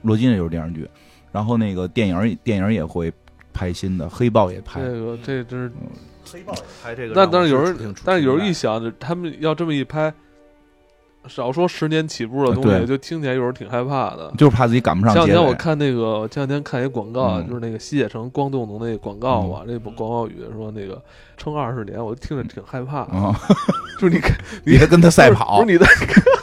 [0.01, 0.89] 洛基那就是电视剧，
[1.31, 3.13] 然后那个电影电影也会
[3.53, 4.91] 拍新的，黑豹也拍这。
[4.91, 5.19] 个。
[5.19, 5.73] 这真是，
[6.33, 10.11] 黑豹拍这个但但是有人挺但是有人一想，他们要这么一拍，
[11.29, 14.33] 少说十年起步的东西，就听起来有时候挺害怕的。
[14.37, 15.15] 就是怕自己赶不上。
[15.15, 17.47] 前两天我看那个，前两天看一广告，嗯。
[17.49, 21.01] 就是那个西铁城光动能那个广告嘛，那部广告语说那个
[21.37, 23.05] 撑二十年，我听着挺害怕。
[23.99, 25.63] 就是你看， 你还跟他赛跑。
[25.63, 25.87] 不是，你在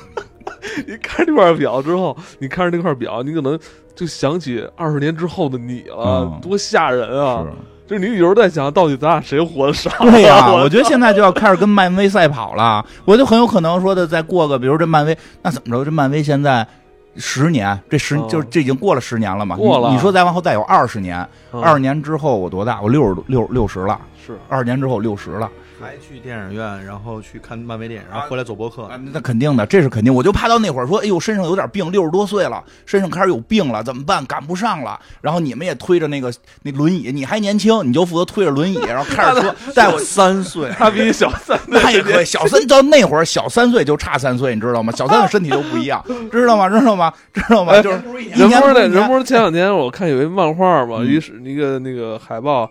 [0.87, 3.59] 你看这块表之后，你看着那块表，你可能
[3.95, 6.39] 就想起二十年之后的你了，嗯。
[6.41, 7.43] 多吓人啊！
[7.43, 7.51] 是
[7.89, 9.89] 就是你有时候在想，到底咱俩谁活得少？
[10.01, 15.83] 对呀、我我觉得现在就要开始跟漫威赛跑了，我就很有可能说的再过个，比如这漫威，那怎么着？
[15.83, 16.67] 这漫威现在
[17.15, 19.55] 十年，这十、嗯就是这已经过了十年了嘛？
[19.55, 22.79] 过了你你说再往后再有二十年，嗯二十年之后我多大？
[22.79, 25.49] 我六十六六十了，是二十年之后六十了。
[25.79, 28.83] 还去电影院，然后去看漫威电影，然后回来做播客。
[28.83, 30.13] 啊，那肯定的，这是肯定。
[30.13, 34.25] 我就怕到那会儿说，哎呦，身上有点病，六十多岁了，身上开始有病了，怎么办？
[34.25, 34.99] 赶不上了。
[35.21, 39.97] 然后你们也推着那个那轮椅，你还年轻，你就负责推着轮椅，然后开着车 带我。
[40.09, 44.91] 三岁，他比你小三那也可以，小三到那会儿小三岁就差三岁，你知道吗？
[44.95, 46.67] 小三的身体都不一样，知道吗？
[46.67, 47.13] 知道吗？
[47.31, 47.73] 知道吗？
[47.73, 52.69] 哎就是一人不是那人不是前两天我看有一漫画嘛，嗯于是那个那个海报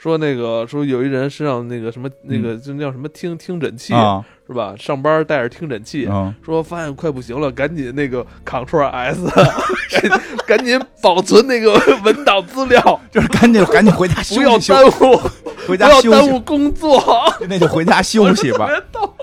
[0.00, 4.72] 说那个说有一人身上那个什么那个就那叫什么听听诊器啊，是吧？
[4.78, 9.20] 上班带着听诊器，嗯，说发现快不行了，赶紧那个 Ctrl S，
[10.00, 12.80] 赶赶紧保存那个 文档资料，
[13.12, 16.98] 就是赶紧赶紧回家不休息，不要耽误，不回家休要耽误，工作。
[17.46, 18.68] 那就回家休息吧。
[18.68, 19.14] 别逗，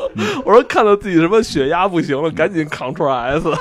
[0.45, 3.49] 我说看到自己什么血压不行了，赶紧 Ctrl S。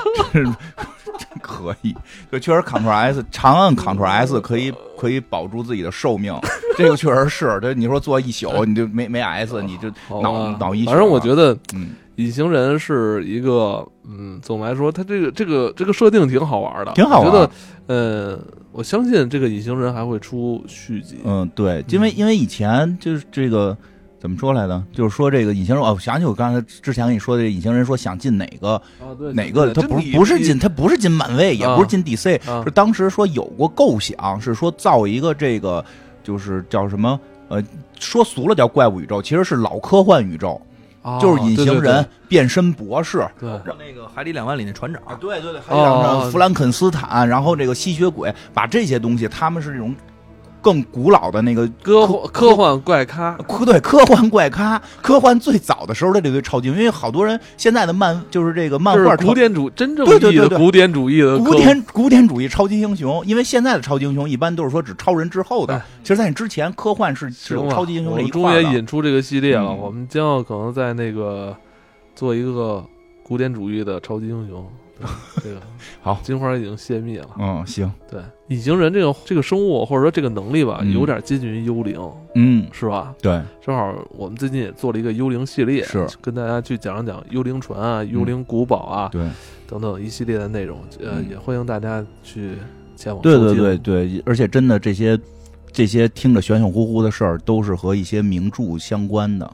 [1.43, 1.95] 可以，
[2.31, 6.33] 就确实 Ctrl S 长按 Ctrl S 可以可以保住自己的寿命，
[6.77, 7.59] 这个确实是。
[7.61, 9.89] 这你说坐一宿，你就没没 S，你就
[10.21, 17.51] 脑脑溢血反正我觉得，嗯，隐形人是一个，嗯，总的来说，他这个这个这个设定挺好玩的，挺好玩我觉得，
[17.87, 18.39] 呃，
[18.71, 21.19] 我相信这个隐形人还会出续集。
[21.23, 23.77] 嗯，对，因为因为以前就是这个
[24.19, 24.83] 怎么说来着？
[24.91, 31.75] 就是说这个隐形人，哦，我想起我刚才之前跟你说的，隐形人说想进哪个啊，哪个，他不不是进，他不是进漫威，也啊。
[31.75, 32.63] 不是进 DC，啊。
[32.63, 35.83] 是当时说有过构想，是说造一个这个
[36.23, 37.19] 就是叫什么
[37.49, 37.63] 呃，
[37.99, 40.59] 说俗了叫怪物宇宙，其实是老科幻宇宙，
[41.03, 43.23] 啊就是隐形人、变身博士。
[43.39, 43.49] 对。
[43.79, 49.95] 那个海底两万里那船长，啊，对对对，还哦有哦什弗兰肯斯坦，然后这个吸血鬼，把这些东西，他们是这种
[50.67, 60.11] 更古老的那个科幻科幻怪咖， 科对科幻怪咖，科幻最早的时候的这堆超级英雄，因为好多人现在的漫就是这个漫画超古典主真正的
[60.57, 68.63] 古典主义的古典古典主义超级英雄，因为现在的超级英雄一般都是说指超人之后的哎，其实在你之前科幻是是有超级英雄一块的。
[68.63, 71.55] 于引出这个系列了，嗯我们将要可能在那个
[72.13, 72.83] 做一个
[73.23, 74.67] 古典主义的超级英雄。
[74.99, 75.07] 对
[75.43, 75.61] 这个
[76.01, 77.29] 好金花已经泄密了。
[77.39, 81.99] 嗯，行，对，隐形人这个这个生物或者说这个能力吧，嗯有点接近于幽灵，
[82.35, 83.13] 嗯，是吧？
[83.21, 89.29] 对，正好我们最近也做了一个幽灵系列，是跟大家去讲一讲幽灵船啊、幽灵古堡啊、对，
[89.67, 92.53] 等等一系列的内容，呃，嗯也欢迎大家去
[92.95, 95.19] 前往对对听对对，而且真的这些
[95.71, 99.51] 这些听着玄玄乎乎的事儿，都是和一些名著相关的，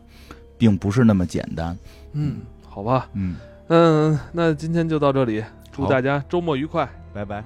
[0.58, 1.78] 并不是那么简单。
[2.14, 3.36] 嗯，好吧，嗯，
[3.68, 6.88] 嗯，那今天就到这里，祝大家周末愉快。
[7.14, 7.44] 拜拜。